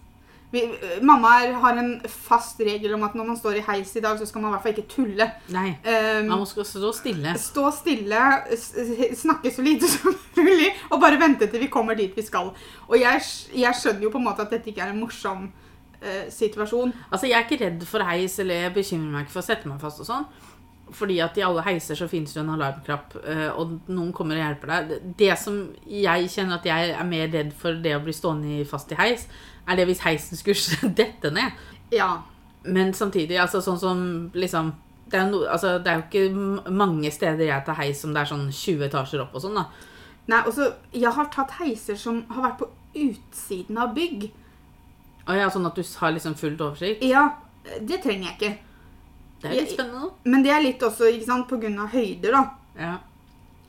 [0.51, 0.65] Vi,
[1.07, 4.19] mamma er, har en fast regel om at når man står i heis i dag,
[4.19, 5.27] så skal man i hvert fall ikke tulle.
[5.55, 5.69] Nei.
[5.87, 7.35] Um, Man skal stå stille.
[7.39, 8.25] Stå stille,
[9.21, 12.51] snakke så lite som mulig, og bare vente til vi kommer dit vi skal.
[12.89, 13.23] Og jeg,
[13.55, 16.93] jeg skjønner jo på en måte at dette ikke er en morsom uh, situasjon.
[17.11, 19.71] Altså, Jeg er ikke redd for heis, eller jeg bekymrer meg ikke for å sette
[19.71, 20.27] meg fast og sånn.
[20.93, 24.43] Fordi at i alle heiser så finnes det en alarmknapp, eh, og noen kommer og
[24.43, 24.89] hjelper deg.
[24.89, 28.67] Det- Det som jeg kjenner at jeg er mer redd for det å bli stående
[28.67, 29.27] fast i heis,
[29.69, 31.53] er det hvis heisen skulle dette ned.
[31.93, 32.23] Ja.
[32.65, 34.73] Men samtidig, altså sånn som liksom
[35.11, 38.21] det er, no, altså, det er jo ikke mange steder jeg tar heis som det
[38.23, 39.65] er sånn 20 etasjer opp og sånn, da.
[40.29, 44.29] Nei, også, jeg har tatt heiser som har vært på utsiden av bygg.
[45.27, 47.03] Å ja, Sånn at du har liksom fullt oversikt.
[47.03, 47.25] Ja,
[47.81, 48.59] det trenger jeg ikke.
[49.41, 50.31] Det er litt spennende, da.
[50.33, 52.43] Men det er litt også ikke sant, av høyder, da.
[52.81, 52.97] Ja.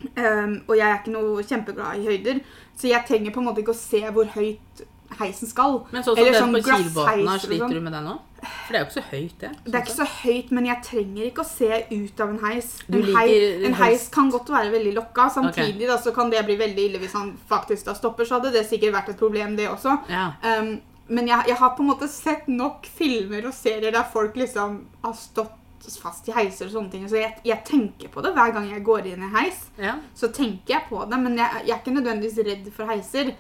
[0.02, 2.40] Um, og jeg er ikke noe kjempeglad i høyder,
[2.78, 4.82] så jeg trenger på en måte ikke å se hvor høyt
[5.20, 5.82] heisen skal.
[5.92, 7.76] Men sånn som Eller den sånn glassheis sliter sånn.
[7.76, 8.28] du med den òg?
[8.42, 9.50] For det er jo ikke så høyt, det.
[9.66, 12.70] Det er ikke så høyt, men jeg trenger ikke å se ut av en heis.
[12.88, 13.34] En, liker hei,
[13.70, 15.28] en heis kan godt være veldig lokka.
[15.36, 18.26] Samtidig da, så kan det bli veldig ille hvis han faktisk da stopper.
[18.26, 20.00] Så hadde det sikkert vært et problem, det også.
[20.10, 20.32] Ja.
[20.42, 20.80] Um,
[21.12, 24.80] men jeg, jeg har på en måte sett nok filmer og serier der folk liksom
[25.04, 25.58] har stått
[26.02, 27.08] fast i heiser og sånne ting.
[27.10, 29.64] Så jeg, jeg tenker på det hver gang jeg går inn i heis.
[29.82, 29.96] ja.
[30.16, 33.32] Så tenker jeg på det, men jeg, jeg er ikke nødvendigvis redd for heiser.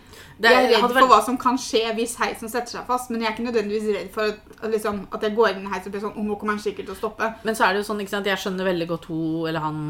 [0.41, 0.97] Er, jeg er redd vært...
[0.97, 3.89] for hva som kan skje hvis heisen setter seg fast, men jeg er ikke nødvendigvis
[3.95, 6.37] redd for at, liksom, at jeg går inn i heis og blir sånn, «Å, nå
[6.41, 7.31] kommer han sikkert til å stoppe.
[7.45, 9.81] Men så er det jo sånn, ikke sant, jeg skjønner veldig godt hun eller han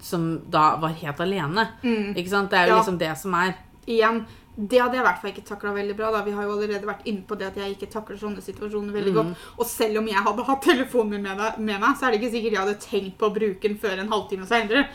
[0.00, 1.68] som da var helt alene.
[2.16, 2.50] Ikke sant?
[2.50, 2.80] Det er jo Ja.
[2.80, 3.54] liksom det som er.
[3.90, 4.24] Igjen,
[4.68, 6.10] det hadde jeg i hvert fall ikke takla veldig bra.
[6.12, 6.20] da.
[6.26, 9.14] Vi har jo allerede vært inne på det at jeg ikke takler sånne situasjoner veldig
[9.16, 9.48] godt.
[9.56, 12.32] Og selv om jeg hadde hatt telefonen min med, med meg, så er det ikke
[12.34, 14.86] sikkert jeg hadde tenkt på å bruke den før en halvtime seinere.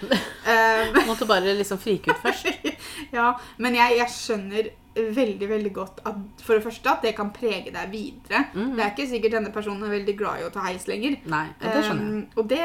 [1.09, 2.51] Måtte bare liksom frike ut først.
[3.17, 3.31] ja,
[3.63, 7.73] men jeg, jeg skjønner veldig veldig godt at for det første at det kan prege
[7.73, 8.45] deg videre.
[8.53, 11.17] Det er ikke sikkert denne personen er veldig glad i å ta heis lenger.
[11.31, 12.23] Nei, det skjønner jeg.
[12.23, 12.63] Um, og det,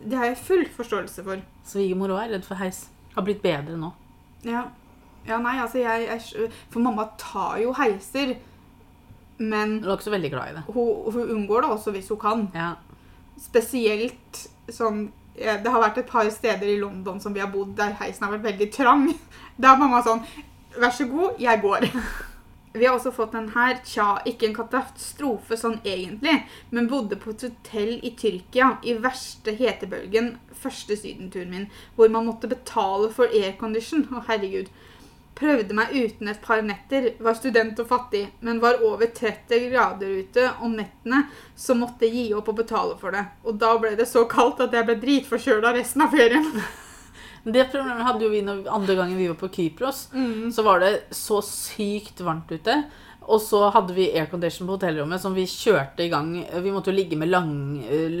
[0.00, 1.44] det har jeg full forståelse for.
[1.68, 2.86] Svigermor òg er redd for heis.
[3.16, 3.92] Har blitt bedre nå.
[4.46, 4.68] Ja,
[5.28, 8.36] ja nei, altså jeg, jeg For mamma tar jo heiser,
[9.38, 10.62] men Hun er ikke så veldig glad i det.
[10.72, 12.46] hun, hun unngår det også hvis hun kan.
[12.54, 12.70] Ja.
[13.40, 17.92] Spesielt sånn Det har vært et par steder i London som vi har bodd der
[18.00, 19.10] heisen har vært veldig trang.
[19.60, 20.24] Da er mamma sånn
[20.76, 21.86] Vær så god, jeg går.
[22.76, 23.78] Vi har også fått den her.
[23.88, 29.54] Tja, ikke en katastrofe sånn egentlig, men bodde på et hotell i Tyrkia i verste
[29.56, 31.64] hetebølgen første sydenturen min,
[31.96, 34.04] hvor man måtte betale for aircondition.
[34.12, 34.68] Å, herregud.
[35.36, 40.14] Prøvde meg uten et par netter, var student og fattig, men var over 30 grader
[40.22, 43.26] ute om nettene, så måtte gi opp og betale for det.
[43.44, 46.48] Og da ble det så kaldt at jeg ble dritforkjøla resten av ferien.
[47.46, 50.08] Det problemet hadde jo vi når, andre gangen vi var på Kypros.
[50.50, 52.80] Så var det så sykt varmt ute.
[53.26, 56.28] Og så hadde vi aircondition på hotellrommet som vi kjørte i gang.
[56.62, 57.50] Vi måtte jo ligge med lang,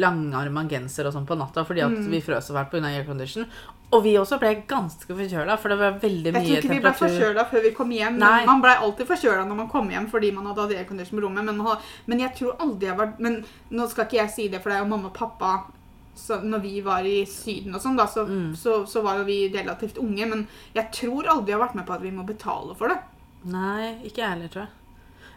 [0.00, 2.90] langarma genser og sånn på natta fordi at vi frøs så fælt pga.
[2.90, 3.46] aircondition.
[3.94, 6.50] Og vi også ble ganske forkjøla, for det var veldig mye temperatur.
[6.50, 8.18] Jeg tror ikke vi ble forkjøla før vi kom hjem.
[8.18, 8.40] Nei.
[8.48, 11.46] Man ble alltid forkjøla når man kom hjem fordi man hadde hatt aircondition på rommet.
[11.46, 11.62] Men,
[12.10, 14.80] men jeg tror aldri jeg var Men nå skal ikke jeg si det, for det
[14.80, 15.54] er jo mamma og pappa
[16.16, 18.54] så når vi var i Syden og sånn, da, så, Mm.
[18.56, 20.26] så, så var jo vi relativt unge.
[20.26, 22.96] Men jeg tror aldri jeg har vært med på at vi må betale for det.
[23.44, 24.72] Nei, ikke jeg heller, tror jeg.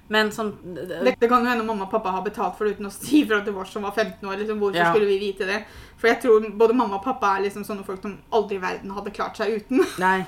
[0.10, 2.90] Men sånn Det, det kan jo hende mamma og pappa har betalt for det uten
[2.90, 4.38] å si fra til oss som var 15 år.
[4.42, 4.90] Liksom, hvorfor Ja.
[4.92, 5.64] skulle vi vite det?
[5.98, 8.92] For jeg tror både mamma og pappa er liksom sånne folk som aldri i verden
[8.96, 9.86] hadde klart seg uten.
[10.00, 10.26] Nei.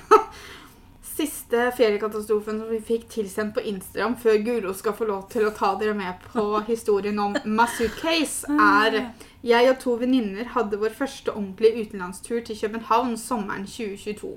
[1.12, 5.50] Siste feriekatastrofen som vi fikk tilsendt på Instagram før Guro skal få lov til å
[5.52, 9.10] ta dere med på historien om Masud Case, er
[9.42, 14.32] jeg og to venninner hadde vår første ordentlige utenlandstur til København sommeren 2022.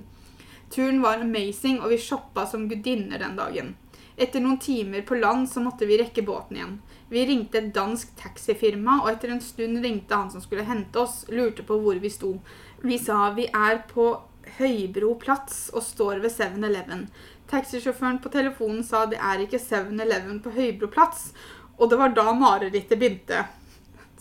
[0.74, 3.76] Turen var amazing, og vi shoppa som gudinner den dagen.
[4.18, 6.78] Etter noen timer på land så måtte vi rekke båten igjen.
[7.10, 11.26] Vi ringte et dansk taxifirma, og etter en stund ringte han som skulle hente oss,
[11.30, 12.38] lurte på hvor vi sto.
[12.82, 14.14] Vi sa vi er på
[14.58, 17.08] Høybro plats og står ved 7-Eleven.
[17.52, 21.34] Taxisjåføren på telefonen sa det er ikke 7-Eleven på Høybro plats,
[21.76, 23.44] og det var da marerittet begynte.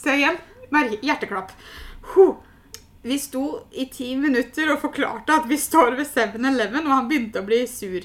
[0.01, 0.41] Se igjen.
[0.75, 1.53] Hjerteklapp.
[2.15, 2.35] Huh.
[3.05, 7.45] Vi sto i ti minutter og forklarte at vi står ved 7-Eleven, og han begynte
[7.45, 8.03] å bli sur.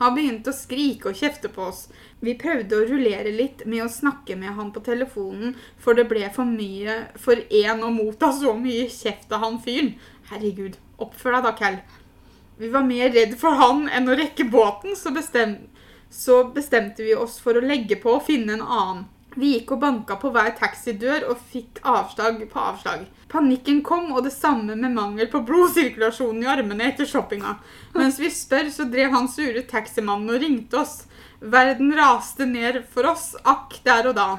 [0.00, 1.86] Han begynte å skrike og kjefte på oss.
[2.20, 6.28] Vi prøvde å rullere litt med å snakke med han på telefonen, for det ble
[6.34, 9.94] for mye for én å motta så mye kjeft av han fyren.
[10.28, 11.80] Herregud, oppfør deg da, Cal.
[12.60, 15.58] Vi var mer redd for han enn å rekke båten, så, bestem
[16.12, 19.04] så bestemte vi oss for å legge på og finne en annen.
[19.36, 23.02] Vi gikk og banka på hver taxidør og fikk avslag på avslag.
[23.28, 27.58] Panikken kom, og det samme med mangel på blodsirkulasjon i armene etter shoppinga.
[27.98, 31.02] Mens vi spør, så drev han sure taximannen og ringte oss.
[31.40, 34.30] Verden raste ned for oss, akk der og da.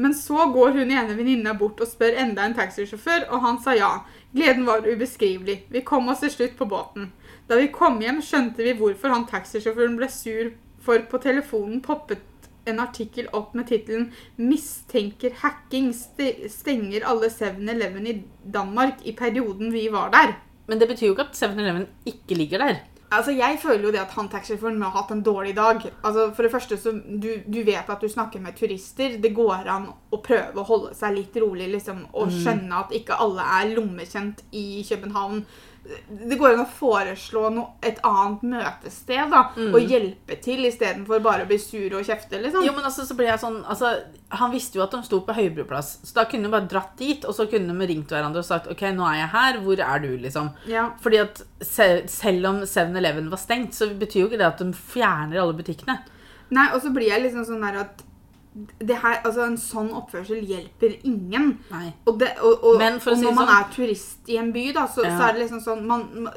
[0.00, 3.76] Men så går hun ene venninna bort og spør enda en taxisjåfør, og han sa
[3.76, 3.92] ja.
[4.32, 5.66] Gleden var ubeskrivelig.
[5.68, 7.12] Vi kom oss til slutt på båten.
[7.52, 12.24] Da vi kom hjem, skjønte vi hvorfor han taxisjåføren ble sur, for på telefonen poppet
[12.66, 19.88] en artikkel opp med tittelen 'Mistenker hacking stenger alle 7-Eleven i Danmark i perioden vi
[19.88, 20.34] var der'.
[20.66, 22.76] Men det betyr jo ikke at 7-Eleven ikke ligger der.
[23.12, 25.82] Altså, Jeg føler jo det at han taxisjåføren må ha hatt en dårlig dag.
[26.04, 29.18] Altså, For det første, så du, du vet at du snakker med turister.
[29.20, 33.18] Det går an å prøve å holde seg litt rolig liksom, og skjønne at ikke
[33.20, 35.44] alle er lommekjent i København.
[35.82, 39.40] Det går an å foreslå noe, et annet møtested da,
[39.74, 42.38] og hjelpe til istedenfor bare å bli sur og kjefte.
[42.40, 42.62] liksom.
[42.64, 43.90] Jo, men altså, så ble jeg sånn altså,
[44.38, 47.24] Han visste jo at de sto på Høybroplass, så da kunne de bare dratt dit,
[47.26, 49.98] og så kunne de ringt hverandre og sagt OK, nå er jeg her, hvor er
[50.06, 50.52] du, liksom?
[50.70, 50.86] Ja.
[51.02, 54.70] Fordi at se- selv om 7-Eleven var stengt, så betyr jo ikke det at de
[54.72, 55.98] fjerner alle butikkene.
[56.54, 58.02] Nei, og så blir jeg liksom sånn der at
[59.02, 61.58] her, altså En sånn oppførsel hjelper ingen.
[62.06, 64.86] Og, det, og, og, og si når man sånn- er turist i en by, da,
[64.86, 65.16] så, Ja.
[65.18, 66.28] så er det liksom sånn man,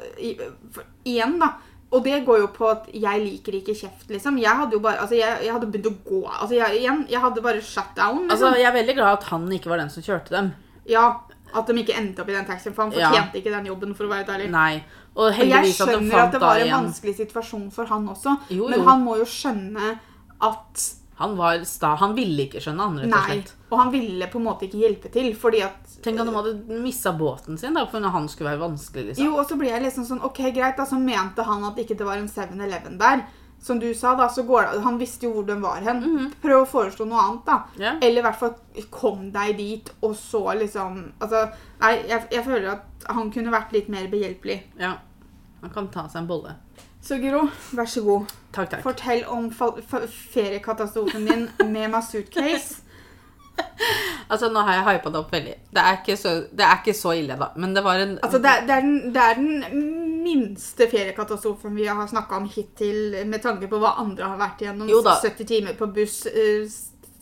[0.72, 1.52] for, Igjen, da.
[1.92, 4.38] Og det går jo på at jeg liker ikke kjeft, liksom.
[4.42, 6.22] Jeg hadde jo bare Altså, jeg, jeg hadde begynt å gå.
[6.26, 8.24] Altså, jeg, igjen, jeg hadde bare shut down.
[8.30, 8.58] Altså, Liksom.
[8.58, 10.52] jeg er veldig glad at han ikke var den som kjørte dem.
[10.86, 11.20] ja,
[11.54, 13.08] At de ikke endte opp i den taxien, for han Ja.
[13.08, 14.50] fortjente ikke den jobben, for å være ærlig.
[14.50, 14.84] Nei.
[15.16, 18.36] Og Og jeg skjønner at at det var en igjen vanskelig situasjon for han også,
[18.50, 19.98] Jo, men han må jo skjønne
[20.42, 21.94] at Han var sta.
[22.00, 23.52] Han ville ikke skjønne han, rett og slett.
[23.54, 23.68] Nei.
[23.70, 26.80] Og han ville på en måte ikke hjelpe til, fordi at Tenk om de hadde
[26.84, 29.24] missa båten sin da, for når han skulle være vanskelig, liksom.
[29.24, 31.96] Jo, og så blir jeg liksom sånn Ok, greit, da, så mente han at ikke
[31.98, 33.24] det var en 7-Eleven der.
[33.66, 36.04] Som du sa, da, så går det Han visste jo hvor den var hen.
[36.42, 37.56] Prøv å foreslå noe annet, da.
[37.80, 37.96] Yeah.
[38.04, 41.46] Eller i hvert fall kom deg dit, og så liksom Altså,
[41.80, 44.60] nei, jeg, jeg føler at han kunne vært litt mer behjelpelig.
[44.82, 44.98] ja.
[45.62, 46.52] Han kan ta seg en bolle.
[47.06, 47.44] Så Guro,
[47.78, 48.32] vær så god.
[48.56, 48.82] Takk, takk.
[48.82, 52.80] Fortell om feriekatastrofen din med Masutcase.
[54.28, 55.52] Altså, nå har jeg hypa det opp veldig.
[55.72, 57.46] Det er, ikke så, det er ikke så ille, da.
[57.56, 61.72] Men det var en Altså, det, er- det, er den, det er den minste feriekatastrofen
[61.78, 64.90] vi har snakka om hittil, med tanke på hva andre har vært igjennom.
[64.90, 66.66] 70 timer på buss, eh,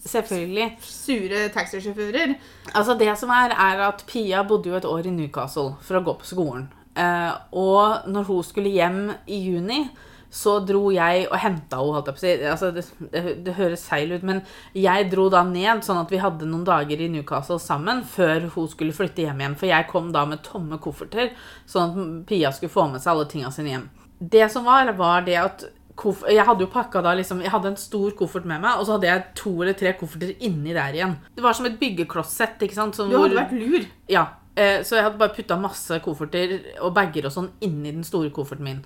[0.09, 0.66] Selvfølgelig.
[0.83, 2.35] sure taxisjåfører.
[2.75, 6.05] Altså, det som er, er at Pia bodde jo et år i Newcastle for å
[6.09, 6.66] gå på skolen.
[6.96, 9.88] Eh, og når hun skulle hjem i juni,
[10.35, 12.33] så dro jeg og henta henne, holdt jeg på å si.
[12.50, 14.40] Altså, det, det, det høres feil ut, men
[14.74, 18.66] jeg dro da ned, sånn at vi hadde noen dager i Newcastle sammen før hun
[18.72, 19.54] skulle flytte hjem igjen.
[19.61, 21.30] For jeg kom da med tomme kofferter,
[21.70, 23.87] sånn at Pia skulle få med seg alle tinga sine hjem.
[24.18, 25.64] Det som var, var det at
[26.02, 28.96] jeg hadde jo pakka da liksom Jeg hadde en stor koffert med meg, og så
[28.96, 31.12] hadde jeg to eller tre kofferter inni der igjen.
[31.37, 32.59] Det var som et byggeklosset.
[32.66, 32.96] ikke sant?
[32.98, 33.87] Sånn Du hadde hvor- vært lur.
[34.11, 34.24] ja,
[34.55, 38.69] så jeg hadde bare putta masse kofferter og bager og sånn inni den store kofferten
[38.69, 38.85] min.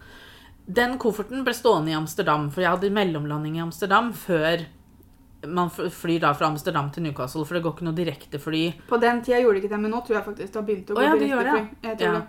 [0.65, 4.65] Den kofferten ble stående i Amsterdam, for jeg hadde mellomlanding i Amsterdam før
[5.47, 8.63] man flyr da fra Amsterdam til Newcastle, for det går ikke noe direktefly.
[8.89, 10.91] På den tida gjorde det ikke det, men nå tror jeg faktisk det har begynt
[10.91, 11.63] å gå gå ja, direktefly.
[11.85, 12.09] direkte fly.
[12.09, 12.25] Ja.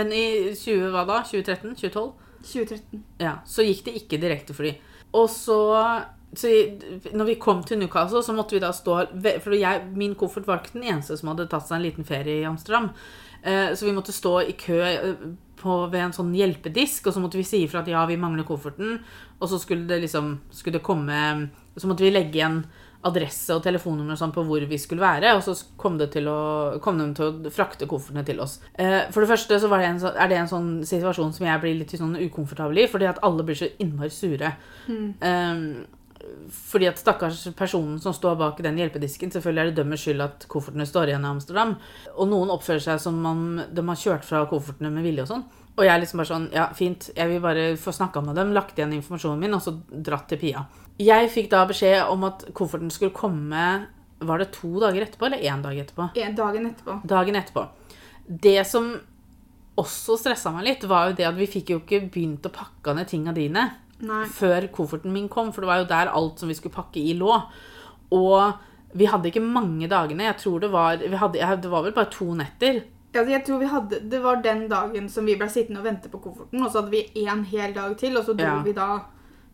[0.00, 1.18] Men i 20, hva da?
[1.28, 1.74] 2013?
[1.82, 2.08] 2012?
[2.48, 3.02] 2013.
[3.20, 4.72] Ja, så gikk det ikke direktefly.
[5.18, 5.58] Og så,
[6.36, 6.48] så
[7.16, 8.98] når vi kom til Newcastle, så måtte vi da stå
[9.40, 12.42] For jeg, min koffert var ikke den eneste som hadde tatt seg en liten ferie
[12.42, 12.90] i Amsterdam.
[13.42, 15.14] Eh, Så vi måtte stå i kø eh,
[15.58, 18.44] på, ved en sånn hjelpedisk, og så måtte vi si ifra at ja, vi mangler
[18.46, 18.98] kofferten.
[19.40, 22.60] Og så skulle det liksom skulle det komme Så måtte vi legge igjen
[23.06, 26.26] adresse og telefonnummer og sånn på hvor vi skulle være, og så kom, det til
[26.26, 28.56] å, kom de til å frakte koffertene til oss.
[28.74, 31.62] Eh, For det første så var det en, er det en sånn situasjon som jeg
[31.62, 34.50] blir litt sånn ukomfortabel i, fordi at alle blir så innmari sure.
[34.90, 35.62] Eh,
[36.50, 40.46] fordi at stakkars personen som står bak den hjelpedisken, selvfølgelig er det dømmers skyld at
[40.50, 41.76] koffertene står igjen i Amsterdam.
[42.16, 45.44] Og noen oppfører seg som om de har kjørt fra koffertene med vilje og sånn.
[45.78, 48.50] Og jeg er liksom bare sånn, ja, fint, jeg vil bare få snakka med dem,
[48.56, 50.64] lagt igjen informasjonen min, og så dratt til Pia.
[50.98, 53.66] Jeg fikk da beskjed om at kofferten skulle komme
[54.18, 56.08] Var det to dager etterpå, eller én dag etterpå?
[56.18, 56.96] En dagen etterpå.
[57.06, 57.62] Dagen etterpå.
[58.26, 58.88] Det som
[59.78, 62.96] også stressa meg litt, var jo det at vi fikk jo ikke begynt å pakke
[62.98, 63.68] ned tinga dine
[64.00, 64.24] Nei.
[64.30, 67.14] før kofferten min kom, for det var jo der alt som vi skulle pakke i,
[67.18, 67.32] lå.
[68.12, 68.54] Og
[68.94, 70.24] vi hadde ikke mange dagene.
[70.30, 72.84] Jeg tror det var vi hadde, Det var vel bare to netter.
[73.14, 76.08] Ja, jeg tror vi hadde, Det var den dagen som vi ble sittende og vente
[76.08, 78.62] på kofferten, og så hadde vi en hel dag til, og så dro Ja.
[78.62, 79.00] vi da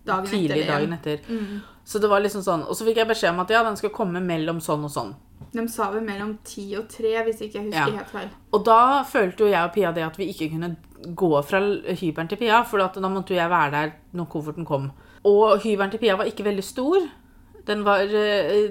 [0.06, 0.72] dagen Tidlig etter.
[0.72, 1.18] dagen etter.
[1.28, 1.60] Mm.
[1.84, 3.90] Så det var liksom sånn, Og så fikk jeg beskjed om at ja, den skal
[3.90, 5.14] komme mellom sånn og sånn.
[5.54, 7.98] De sa vel mellom ti og tre, hvis ikke jeg husker Ja.
[7.98, 8.28] helt feil.
[8.52, 10.76] Og da følte jo jeg og Pia det at vi ikke kunne
[11.14, 11.60] gå fra
[11.94, 14.90] hybelen til Pia, for da måtte jo jeg være der når kofferten kom.
[15.24, 16.98] Og hybelen til Pia var ikke veldig stor.
[17.66, 18.70] Den var eh,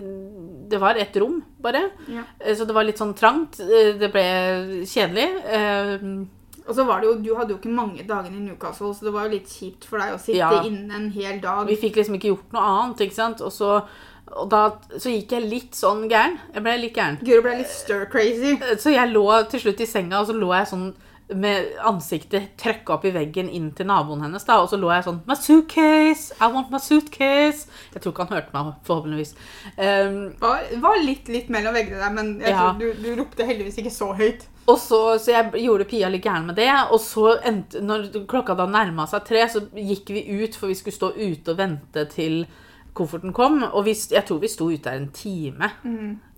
[0.70, 1.90] Det var ett rom, bare.
[2.08, 2.24] Ja.
[2.40, 3.60] Eh, Så det var litt sånn trangt.
[3.60, 6.28] Eh, Det ble kjedelig.
[6.66, 9.14] Og så var det jo, Du hadde jo ikke mange dagene i Newcastle, så det
[9.14, 10.64] var jo litt kjipt for deg å sitte Ja.
[10.64, 11.68] inne en hel dag.
[11.68, 13.42] Vi fikk liksom ikke gjort noe annet, ikke sant.
[13.42, 13.84] Og så,
[14.32, 14.62] og da,
[14.98, 16.40] så gikk jeg litt sånn gæren.
[16.54, 17.20] Jeg ble litt gæren.
[17.24, 18.56] Guro ble litt stir-crazy.
[18.80, 20.94] Så jeg lå til slutt i senga, og så lå jeg sånn
[21.34, 24.44] med ansiktet trøkka opp i veggen inn til naboen hennes.
[24.46, 26.34] da, Og så lå jeg sånn My suitcase!
[26.42, 27.68] I want my suitcase!
[27.94, 29.32] Jeg tror ikke han hørte meg, forhåpentligvis.
[29.78, 32.74] Um, Var, var litt, litt mellom veggene der, men jeg Ja.
[32.74, 34.44] tror du, du ropte heldigvis ikke så høyt.
[34.68, 36.70] og så, så jeg gjorde Pia litt gæren med det.
[36.92, 40.76] Og så endte, når klokka da nærma seg tre, så gikk vi ut, for vi
[40.76, 42.46] skulle stå ute og vente til
[42.94, 43.62] kofferten kom.
[43.74, 45.72] Og vi, jeg tror vi sto ute der en time.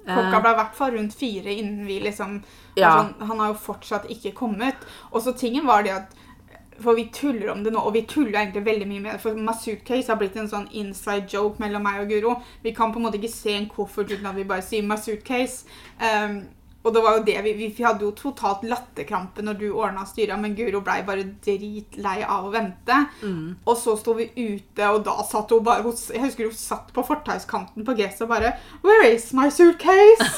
[0.05, 2.43] Klokka ble i hvert fall rundt fire innen vi liksom
[2.77, 2.91] Ja.
[2.91, 4.75] sånn, Han har jo fortsatt ikke kommet.
[5.11, 6.13] Og så tingen var det at
[6.81, 9.21] For vi tuller om det nå, og vi tuller egentlig veldig mye med det.
[9.21, 12.41] For Masutcase har blitt en sånn inside joke mellom meg og Guro.
[12.63, 15.63] Vi kan på en måte ikke se en koffert uten at vi bare sier Masutcase.
[16.01, 16.41] Um,
[16.85, 20.37] Og det var jo det vi, vi hadde jo totalt latterkrampe når du ordna styra,
[20.37, 22.99] men Guro blei bare dritlei av å vente.
[23.23, 23.55] Mm.
[23.65, 25.81] Og så sto vi ute, og da satt hun bare
[26.13, 28.53] Jeg husker hun satt på fortauskanten på gresset og bare
[28.85, 30.29] Where is my suitcase?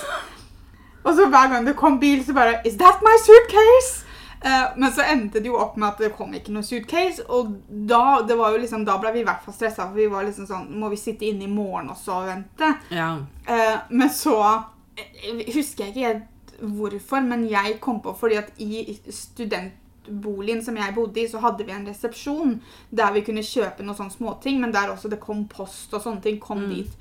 [1.06, 4.08] og så hver gang det kom bil, så bare Is that my suitcase?
[4.38, 7.56] Uh, men så endte det jo opp med at det kom ikke noe suitcase, og
[7.68, 10.28] da, det var jo liksom, da ble vi i hvert fall stressa, for vi var
[10.28, 12.70] liksom sånn Må vi sitte inne i morgen også og vente?
[12.94, 13.16] Ja.
[13.50, 18.52] Uh, men så eh, husker jeg ikke helt hvorfor, men jeg kom på fordi at
[18.58, 22.58] i studentboligen som jeg bodde i, så hadde vi en resepsjon
[22.90, 26.24] der vi kunne kjøpe noen sånne småting, men der også det kom post og sånne
[26.24, 26.92] ting kom dit.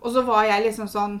[0.00, 1.20] Og så var jeg liksom sånn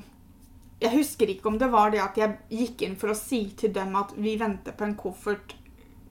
[0.80, 3.68] Jeg husker ikke om det var det at jeg gikk inn for å si til
[3.76, 5.52] dem at vi venter på en koffert.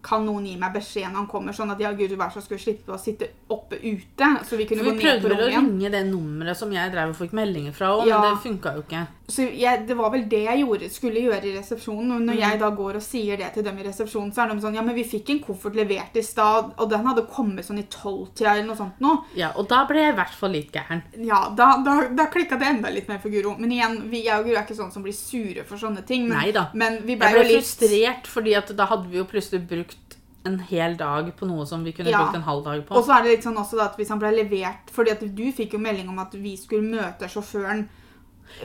[0.05, 2.61] Kan noen gi meg beskjed når han kommer, sånn at ja, gud, vær så skulle
[2.61, 4.27] slippe å sitte oppe ute?
[4.45, 5.25] Så vi kunne For gå ned på rommet igjen.
[5.25, 8.21] Vi prøvde å ringe det nummeret som jeg drev og fikk meldinger fra òg, Ja.
[8.21, 9.01] men det funka jo ikke.
[9.29, 12.11] Så jeg, det var vel det jeg gjorde, skulle gjøre i resepsjonen.
[12.15, 12.39] Og når Mm.
[12.39, 14.81] jeg da går og sier det til dem i resepsjonen, så er de sånn Ja,
[14.81, 18.55] men vi fikk en koffert levert i stad, og den hadde kommet sånn i tolvtida
[18.55, 19.23] eller noe sånt nå.
[19.35, 21.03] Ja, Og da ble jeg i hvert fall litt gæren.
[21.23, 23.55] Ja, da, da, da klikka det enda litt mer for Guro.
[23.59, 26.27] Men igjen, vi, jeg og Guro er ikke sånn som blir sure for sånne ting.
[26.27, 26.69] Men, Neida.
[26.73, 29.67] men vi ble Jeg jo ble litt frustrert, fordi at da hadde vi jo plutselig
[29.69, 30.15] brukt
[30.45, 32.23] en hel dag på noe som vi kunne Ja.
[32.23, 32.95] brukt en halv dag på.
[32.95, 35.19] Og så er det litt sånn også da at hvis han ble levert Fordi at
[35.35, 37.87] du fikk jo melding om at vi skulle møte sjåføren.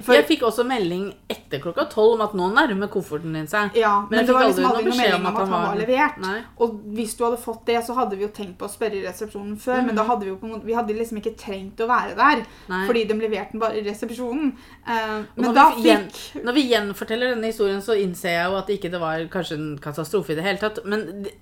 [0.03, 3.74] For, Jeg fikk også melding etter klokka tolv om at nå nærmer kofferten din seg.
[3.76, 5.51] ja, men, men det var liksom aldri aldri noe noe beskjed melding om at han
[5.68, 6.18] var levert.
[6.24, 6.41] Nei.
[6.59, 9.05] Og hvis du hadde fått det, så hadde vi jo tenkt på å spørre i
[9.07, 9.97] resepsjonen før, men Mhm.
[9.97, 12.87] da hadde vi jo på vi hadde liksom ikke trengt å være der, Nei.
[12.89, 14.53] fordi de leverte den bare i resepsjonen.
[14.89, 18.78] Eh, men da fikk Når vi gjenforteller denne historien, så innser jeg jo at det
[18.80, 20.85] ikke det var kanskje en katastrofe i det hele tatt.
[20.85, 21.32] Men det,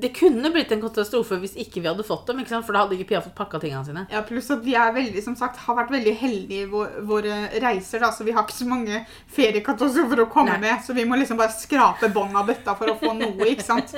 [0.00, 3.08] det kunne blitt en katastrofe hvis ikke vi hadde fått dem, for da hadde ikke
[3.12, 4.04] Pia fått pakka tingene sine.
[4.10, 7.36] ja, pluss at vi er veldig, som sagt, har vært veldig heldige i vår, våre
[7.62, 9.04] reiser, da, så vi har ikke så mange
[9.36, 10.64] feriekatastrofer å komme Nei.
[10.66, 13.66] med, så vi må liksom bare skrape bånd av bøtta for å få noe, ikke
[13.66, 13.94] sant?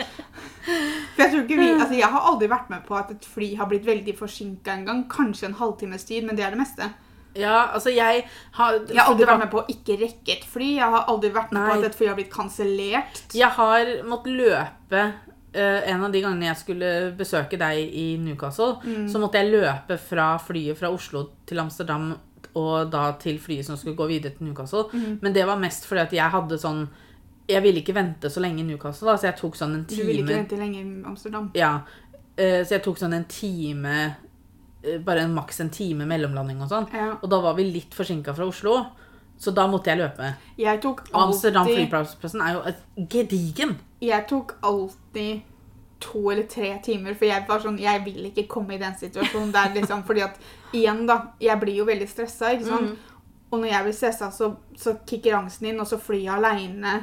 [0.66, 3.52] For jeg tror ikke vi, altså jeg har aldri vært med på at et fly
[3.56, 6.90] har blitt veldig forsinket en gang, kanskje en halvtimes tid, men det er det meste.
[7.36, 8.24] Ja, altså jeg
[8.56, 10.70] har Jeg har aldri vært med på å ikke rekke et fly.
[10.78, 13.22] Jeg har aldri vært med på at et fly har blitt kansellert.
[13.36, 15.02] Jeg har måttet løpe
[15.54, 19.08] En av de gangene jeg skulle besøke deg i Newcastle, Mm.
[19.08, 22.14] så måtte jeg løpe fra flyet fra Oslo til Amsterdam
[22.54, 24.84] og da til flyet som skulle gå videre til Newcastle.
[24.92, 25.18] Mm.
[25.22, 26.88] Men det var mest fordi at jeg hadde sånn
[27.48, 29.94] Jeg ville ikke vente så lenge i Newcastle, da, så jeg tok sånn en Du
[30.02, 31.50] ville ikke time vente lenge i Amsterdam.
[31.54, 31.80] Ja,
[32.36, 34.16] eh, så jeg tok sånn en time
[34.82, 36.88] eh, Bare en maks en time mellomlanding og sånn.
[36.92, 37.12] Ja.
[37.22, 38.86] Og da var vi litt forsinka fra Oslo,
[39.38, 40.30] så da måtte jeg løpe.
[40.58, 43.76] Jeg tok alltid, Amsterdam flyplassen er jo gedigen.
[44.00, 45.44] jeg tok alltid
[46.00, 49.52] to eller tre timer, for jeg var sånn Jeg vil ikke komme i den situasjonen
[49.54, 50.04] der, liksom.
[50.04, 50.40] Fordi at
[50.76, 51.32] igjen, da.
[51.40, 52.90] Jeg blir jo veldig stressa, ikke sant.
[52.90, 53.22] Mm.
[53.50, 56.98] Og når jeg blir stressa, så, så kicker angsten inn, og så flyr jeg aleine.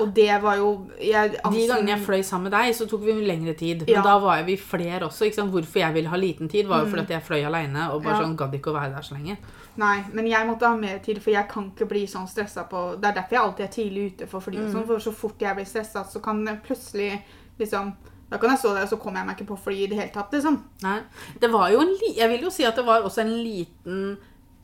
[0.00, 3.12] Og det var jo jeg, De gangene jeg fløy sammen med deg, så tok vi
[3.12, 3.84] lengre tid.
[3.86, 4.02] Men Ja.
[4.02, 5.26] da var vi flere også.
[5.26, 5.50] ikke sant?
[5.52, 8.16] Hvorfor jeg ville ha liten tid, var jo fordi at jeg fløy aleine og bare
[8.16, 8.22] Ja.
[8.22, 9.36] sånn gadd ikke å være der så lenge.
[9.76, 13.00] Nei, men jeg måtte ha mer tid, for jeg kan ikke bli sånn stressa på
[13.00, 14.72] Det er derfor jeg alltid er tidlig ute for fly Mm.
[14.72, 17.22] sånn, for så fort jeg blir stressa, så kan jeg plutselig
[17.58, 17.92] liksom
[18.30, 19.98] Da kan jeg stå der, og så kommer jeg meg ikke på fly i det
[19.98, 20.62] hele tatt, liksom.
[20.82, 21.00] Nei.
[21.40, 24.18] Det var jo en li Jeg vil jo si at det var også en liten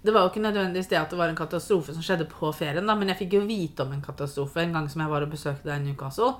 [0.05, 2.84] Det var jo ikke nødvendigvis det at det var en katastrofe som skjedde på ferien,
[2.84, 5.32] da, men jeg fikk jo vite om en katastrofe en gang som jeg var og
[5.32, 6.34] besøkte deg i Newcastle.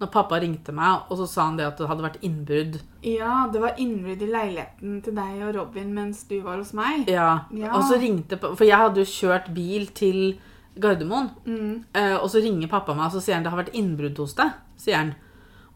[0.00, 2.78] Når pappa ringte meg, og så sa han det at det hadde vært innbrudd.
[3.04, 7.10] Ja, det var innbrudd i leiligheten til deg og Robin mens du var hos meg.
[7.10, 7.42] Ja.
[7.52, 7.74] Ja.
[7.76, 10.38] Og så ringte For jeg hadde jo kjørt bil til
[10.80, 11.28] Gardermoen.
[11.44, 11.74] Mm.
[11.92, 14.38] Eh, og så ringer pappa meg og så sier han det har vært innbrudd hos
[14.38, 14.54] deg.
[14.80, 15.12] sier han.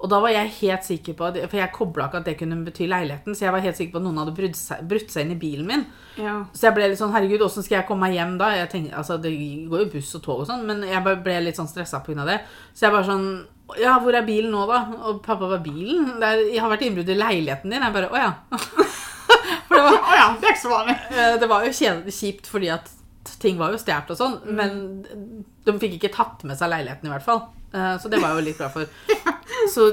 [0.05, 2.85] Og da var jeg helt sikker på For jeg kobla ikke at det kunne bety
[2.91, 5.33] leiligheten, så jeg var helt sikker på at noen hadde brutt seg, brutt seg inn
[5.33, 5.85] i bilen min.
[6.21, 6.35] Ja.
[6.53, 8.51] Så jeg ble litt sånn Herregud, åssen skal jeg komme meg hjem da?
[8.59, 9.33] Jeg tenkte, altså Det
[9.73, 12.27] går jo buss og tog og sånn, men jeg ble litt sånn stressa pga.
[12.29, 12.39] det.
[12.77, 13.27] Så jeg bare sånn
[13.81, 14.83] Ja, hvor er bilen nå, da?
[15.09, 16.19] Og pappa var bilen?
[16.21, 17.83] Det er, jeg har vært innbrudd i leiligheten din.
[17.89, 18.33] Jeg bare Å ja.
[19.69, 20.99] For det var, Å ja, det er ikke så vanlig.
[21.17, 21.73] Eh, Det var jo
[22.13, 22.93] kjipt fordi at
[23.41, 24.75] ting var jo stjålet og sånn, men
[25.65, 27.41] de fikk ikke tatt med seg leiligheten i hvert fall.
[27.75, 28.87] Eh, Så det var jeg jo litt glad for.
[29.75, 29.87] Så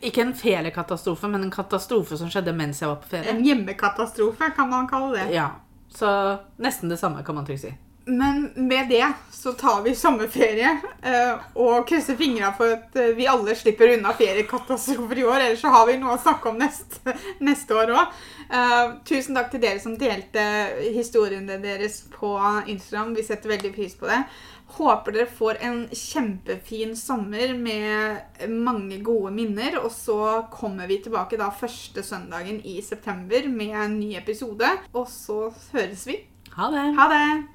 [0.00, 3.30] ikke en feriekatastrofe, men en katastrofe som skjedde mens jeg var på ferie.
[3.30, 5.26] En hjemmekatastrofe, kan man kalle det.
[5.36, 5.50] Ja,
[5.94, 6.08] Så
[6.58, 7.74] nesten det samme, kan man trygt si.
[8.08, 10.70] Men med det så tar vi sommerferie
[11.04, 15.42] eh, og krysser fingra for at eh, vi alle slipper unna feriekatastrofer i år.
[15.44, 17.12] Ellers så har vi noe å snakke om neste,
[17.44, 18.14] neste år òg.
[19.04, 20.40] tusen takk til dere som delte
[20.94, 22.32] historiene deres på
[22.72, 23.12] Instagram.
[23.18, 24.22] Vi setter veldig pris på det.
[24.76, 29.78] Håper dere får en kjempefin sommer med mange gode minner.
[29.82, 34.70] Og så kommer vi tilbake da første søndagen i september med en ny episode.
[34.92, 36.20] Og så høres vi.
[36.58, 36.90] Ha det.
[36.98, 37.48] Ha det!